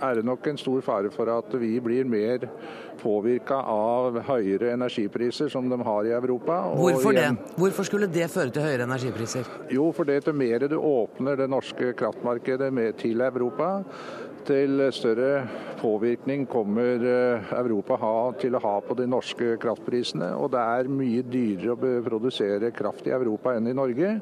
[0.00, 2.46] er det nok en stor fare for at vi blir mer
[3.00, 6.62] påvirka av høyere energipriser som de har i Europa.
[6.76, 7.28] Hvorfor det?
[7.56, 9.48] Hvorfor skulle det føre til høyere energipriser?
[9.72, 13.70] Jo, for det til mer du åpner det norske kraftmarkedet til Europa,
[14.48, 15.44] til større
[15.80, 17.04] påvirkning kommer
[17.60, 20.32] Europa Europa til å ha på de norske kraftprisene.
[20.40, 24.16] Og det er mye dyrere å produsere kraft i Europa enn i Norge.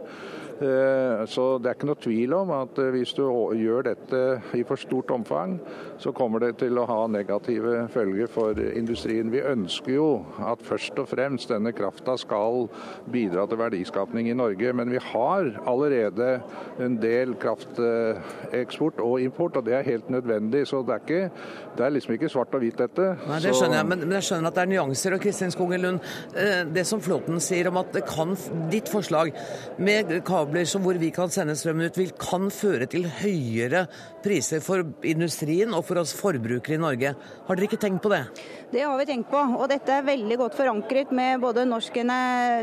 [0.59, 3.23] Eh, så det er ikke noe tvil om at eh, hvis du
[3.55, 4.23] gjør dette
[4.59, 5.55] i for stort omfang,
[6.03, 9.31] så kommer det til å ha negative følger for industrien.
[9.31, 10.09] Vi ønsker jo
[10.43, 12.67] at først og fremst denne krafta skal
[13.13, 14.73] bidra til verdiskapning i Norge.
[14.75, 16.41] Men vi har allerede
[16.83, 20.65] en del krafteksport og import, og det er helt nødvendig.
[20.67, 21.47] Så det er, ikke,
[21.79, 23.13] det er liksom ikke svart og hvitt, dette.
[23.29, 25.15] Nei, Det skjønner jeg, men, jeg skjønner at det er nyanser.
[25.15, 26.03] Og Kristin Skogen Lund,
[26.35, 28.35] eh, det som Flåten sier om at det kan,
[28.75, 29.31] ditt forslag
[29.79, 33.83] med kabel kabler som hvor vi kan sende strømmen ut, vil, kan føre til høyere
[34.25, 37.13] priser for industrien og for oss forbrukere i Norge.
[37.45, 38.23] Har dere ikke tenkt på det?
[38.71, 41.95] Det har vi tenkt på, og dette er veldig godt forankret med både norsk,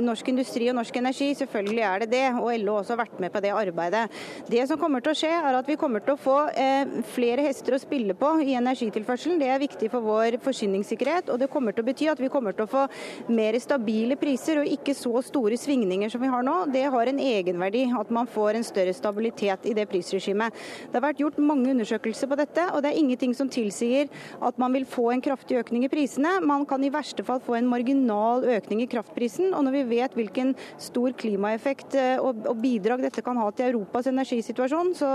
[0.06, 1.32] norsk, industri og norsk energi.
[1.40, 4.04] Selvfølgelig er det det, og LO også har vært med på det arbeidet.
[4.46, 7.48] Det som kommer til å skje, er at vi kommer til å få eh, flere
[7.48, 9.40] hester å spille på i energitilførselen.
[9.42, 12.54] Det er viktig for vår forsyningssikkerhet, og det kommer til å bety at vi kommer
[12.54, 12.86] til å få
[13.34, 16.60] mer stabile priser og ikke så store svingninger som vi har nå.
[16.70, 20.54] Det har en egenverdi at man får en større stabilitet i det prisregimet.
[20.86, 24.62] Det har vært gjort mange undersøkelser på dette, og det er ingenting som tilsier at
[24.62, 26.36] man vil få en kraftig økning i prisene.
[26.44, 29.54] Man kan i verste fall få en marginal økning i kraftprisen.
[29.56, 34.10] Og når vi vet hvilken stor klimaeffekt eh, og bidrag dette kan ha til Europas
[34.12, 35.12] energisituasjon, så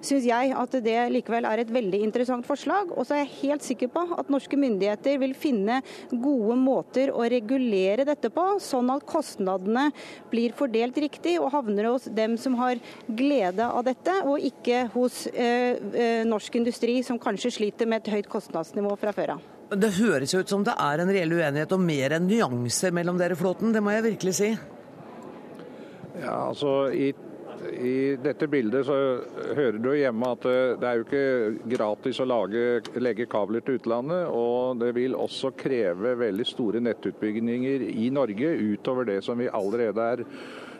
[0.00, 2.92] syns jeg at det likevel er et veldig interessant forslag.
[2.94, 5.80] Og så er jeg helt sikker på at norske myndigheter vil finne
[6.10, 9.90] gode måter å regulere dette på, sånn at kostnadene
[10.32, 15.24] blir fordelt riktig og havner hos dem som har glede av dette, og ikke hos
[15.32, 19.53] eh, eh norsk industri som kanskje sliter med et høyt kostnadsnivå fra før av.
[19.74, 23.36] Det høres ut som det er en reell uenighet og mer enn nyanser mellom dere,
[23.38, 23.72] Flåten.
[23.74, 24.50] Det må jeg virkelig si.
[26.14, 27.10] Ja, altså i
[27.72, 28.96] i dette bildet så
[29.56, 33.78] hører du hjemme at eh, det er jo ikke gratis å lage, legge kabler til
[33.78, 34.28] utlandet.
[34.28, 40.10] Og det vil også kreve veldig store nettutbygginger i Norge utover det som vi allerede
[40.14, 40.24] er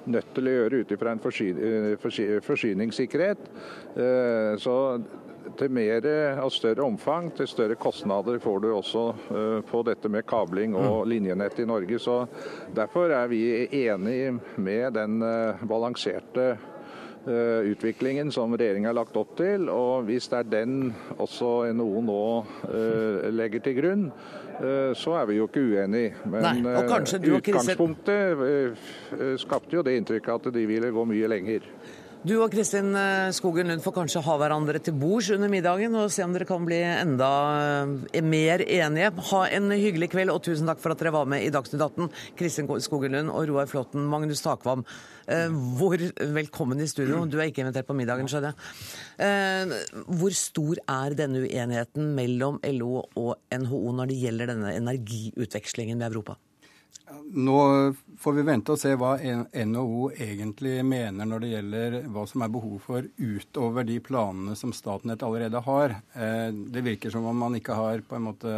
[0.04, 3.46] nødt til å gjøre ut ifra en eh, forsyningssikkerhet.
[3.96, 4.76] Eh, så
[5.58, 6.08] til mer
[6.42, 9.04] og større omfang, til større kostnader får du også
[9.70, 11.10] på dette med kabling og mm.
[11.10, 11.98] linjenett i Norge.
[11.98, 12.24] Så
[12.74, 13.42] Derfor er vi
[13.84, 15.20] enig med den
[15.68, 16.54] balanserte
[17.26, 19.68] Eh, utviklingen som regjeringa har lagt opp til.
[19.72, 22.24] og Hvis det er den også NHO nå
[23.32, 24.02] legger til grunn,
[24.94, 26.12] så er vi jo ikke uenige.
[26.28, 26.74] Men Nei,
[27.38, 28.36] utgangspunktet
[29.40, 31.64] skapte jo det inntrykket at de ville gå mye lenger.
[32.24, 36.06] Du og Kristin eh, Skogen Lund får kanskje ha hverandre til bords under middagen og
[36.12, 37.26] se om dere kan bli enda
[38.16, 39.10] eh, mer enige.
[39.28, 42.08] Ha en hyggelig kveld, og tusen takk for at dere var med i Dagsnytt 18.
[42.38, 44.86] Kristin Skogen Lund og Roar Flåtten, Magnus Takvam,
[45.28, 46.00] eh, hvor
[46.38, 47.26] velkommen i studio.
[47.28, 49.84] Du er ikke invitert på middagen, skjønner jeg.
[50.16, 56.08] Hvor stor er denne uenigheten mellom LO og NHO når det gjelder denne energiutvekslingen med
[56.08, 56.40] Europa?
[57.34, 57.58] Nå
[58.18, 62.52] får vi vente og se hva NHO egentlig mener når det gjelder hva som er
[62.54, 65.98] behov for utover de planene som Statnett allerede har.
[66.16, 68.54] Eh, det virker som om man ikke har på en måte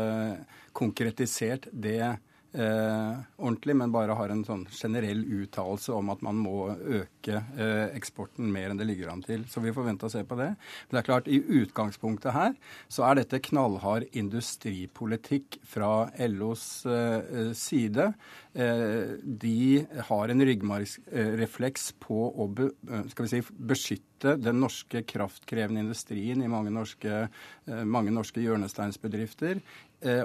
[0.76, 2.16] konkretisert det
[2.52, 7.88] eh, ordentlig, men bare har en sånn generell uttalelse om at man må øke eh,
[7.96, 9.44] eksporten mer enn det ligger an til.
[9.50, 10.52] Så vi får vente og se på det.
[10.56, 12.56] Men det er klart, i utgangspunktet her
[12.92, 18.10] så er dette knallhard industripolitikk fra LOs eh, side.
[18.56, 26.40] Eh, de har en ryggmargsrefleks på å be, eh, si, beskytte den norske kraftkrevende industrien
[26.42, 27.28] i mange norske,
[27.68, 29.60] eh, mange norske hjørnesteinsbedrifter.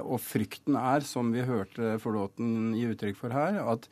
[0.04, 3.88] Og frykten er, som vi hørte Forlåten gi uttrykk for her, at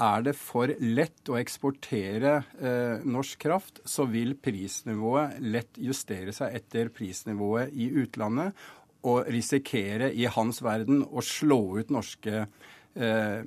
[0.00, 6.56] er det for lett å eksportere eh, norsk kraft, så vil prisnivået lett justere seg
[6.60, 8.56] etter prisnivået i utlandet,
[9.02, 12.46] og risikere i hans verden å slå ut norske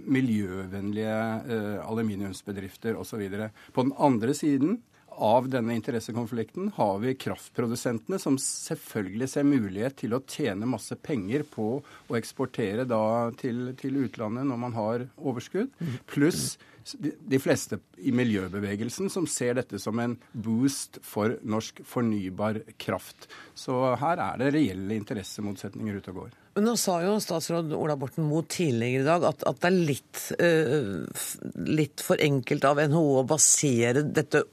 [0.01, 3.29] miljøvennlige eh, aluminiumsbedrifter osv.
[3.73, 4.79] På den andre siden
[5.17, 11.45] av denne interessekonflikten har vi kraftprodusentene, som selvfølgelig ser mulighet til å tjene masse penger
[11.49, 15.73] på å eksportere da til, til utlandet når man har overskudd.
[16.11, 16.55] Pluss
[16.93, 23.27] de fleste i miljøbevegelsen som ser dette som en boost for norsk fornybar kraft.
[23.57, 26.35] Så her er det reelle interessemotsetninger ute og går.
[26.61, 30.21] Nå sa jo statsråd Ola Borten Moe tidligere i dag at, at det er litt,
[30.39, 34.45] uh, litt for enkelt av NHO å basere dette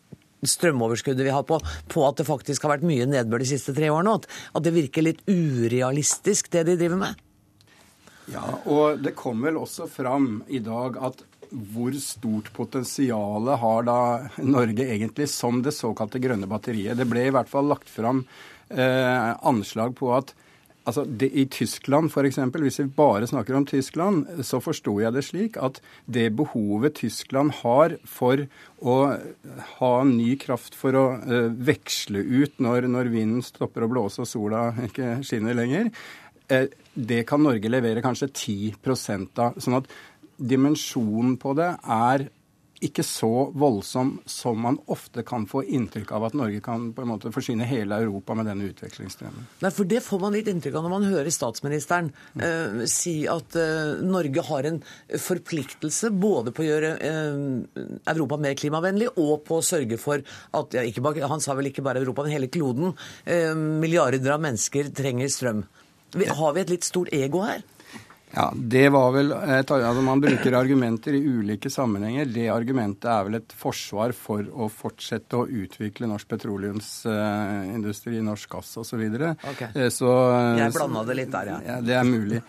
[0.42, 3.90] strømoverskuddet vi har på, på at det faktisk har vært mye nedbør de siste tre
[3.92, 4.16] årene.
[4.18, 7.20] At, det virker litt urealistisk, det de driver med?
[8.30, 13.96] Ja, og det kom vel også fram i dag at hvor stort potensial har da
[14.40, 16.96] Norge egentlig som det såkalte grønne batteriet?
[16.96, 18.22] Det ble i hvert fall lagt fram
[18.72, 20.32] eh, anslag på at
[20.82, 25.22] Altså, det, I Tyskland f.eks., hvis vi bare snakker om Tyskland, så forsto jeg det
[25.26, 25.78] slik at
[26.10, 28.42] det behovet Tyskland har for
[28.82, 28.96] å
[29.76, 34.30] ha ny kraft for å uh, veksle ut når, når, vinden stopper å blåse og
[34.30, 35.92] sola ikke skinner lenger,
[36.50, 39.62] uh, det kan Norge levere kanskje 10% av.
[39.62, 39.90] Sånn at
[40.42, 42.26] dimensjonen på det er
[42.86, 47.10] ikke så voldsom som man ofte kan få inntrykk av at Norge kan på en
[47.12, 49.48] måte forsyne hele Europa med denne utvekslingsstrømmen.
[49.62, 52.42] Nei, for Det får man litt inntrykk av når man hører statsministeren mm.
[52.42, 54.80] uh, si at eh, Norge har en
[55.20, 57.42] forpliktelse både på å gjøre eh,
[58.12, 61.84] Europa mer klimavennlig og på å sørge for at ja, bare, Han sa vel ikke
[61.84, 62.92] bare Europa, men hele kloden.
[63.82, 65.62] milliarder av mennesker trenger strøm.
[66.12, 67.62] Har vi et litt stort ego her?
[68.34, 72.24] Ja, det var vel et, altså Man bruker argumenter i ulike sammenhenger.
[72.32, 78.76] Det argumentet er vel et forsvar for å fortsette å utvikle norsk petroleumsindustri, norsk gass
[78.80, 79.02] osv.
[79.02, 79.68] Okay.
[79.74, 80.12] Eh, så,
[80.58, 81.58] Jeg blanda det litt der, ja.
[81.74, 81.80] ja.
[81.84, 82.40] Det er mulig.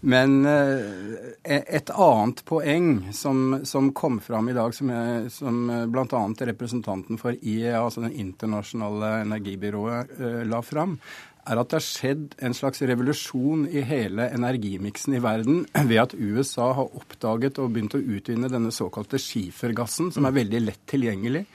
[0.00, 5.58] Men eh, et annet poeng som, som kom fram i dag, som, jeg, som
[5.92, 6.22] bl.a.
[6.52, 10.96] representanten for IEA, altså Det internasjonale energibyrået, eh, la fram,
[11.48, 16.16] er at det har skjedd en slags revolusjon i hele energimiksen i verden ved at
[16.16, 21.46] USA har oppdaget og begynt å utvinne denne såkalte skifergassen, som er veldig lett tilgjengelig.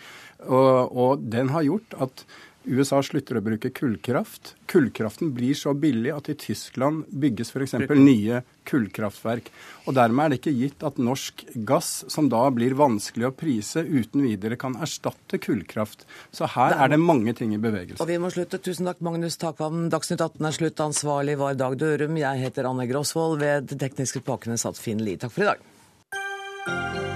[0.45, 2.25] Og, og den har gjort at
[2.65, 4.55] USA slutter å bruke kullkraft.
[4.71, 7.75] Kullkraften blir så billig at i Tyskland bygges f.eks.
[7.93, 9.51] nye kullkraftverk.
[9.85, 13.85] Og Dermed er det ikke gitt at norsk gass, som da blir vanskelig å prise,
[13.85, 16.07] uten videre kan erstatte kullkraft.
[16.35, 18.01] Så her er det mange ting i bevegelse.
[18.03, 18.61] Og vi må slutte.
[18.65, 19.87] Tusen takk, Magnus Takvam.
[19.93, 20.85] Dagsnytt 18 er slutt.
[20.85, 22.17] Ansvarlig var Dag Dørum.
[22.19, 23.39] Jeg heter Anne Grosvold.
[23.43, 25.21] Ved det tekniske spakene satt Finn Lie.
[25.21, 27.14] Takk for i dag.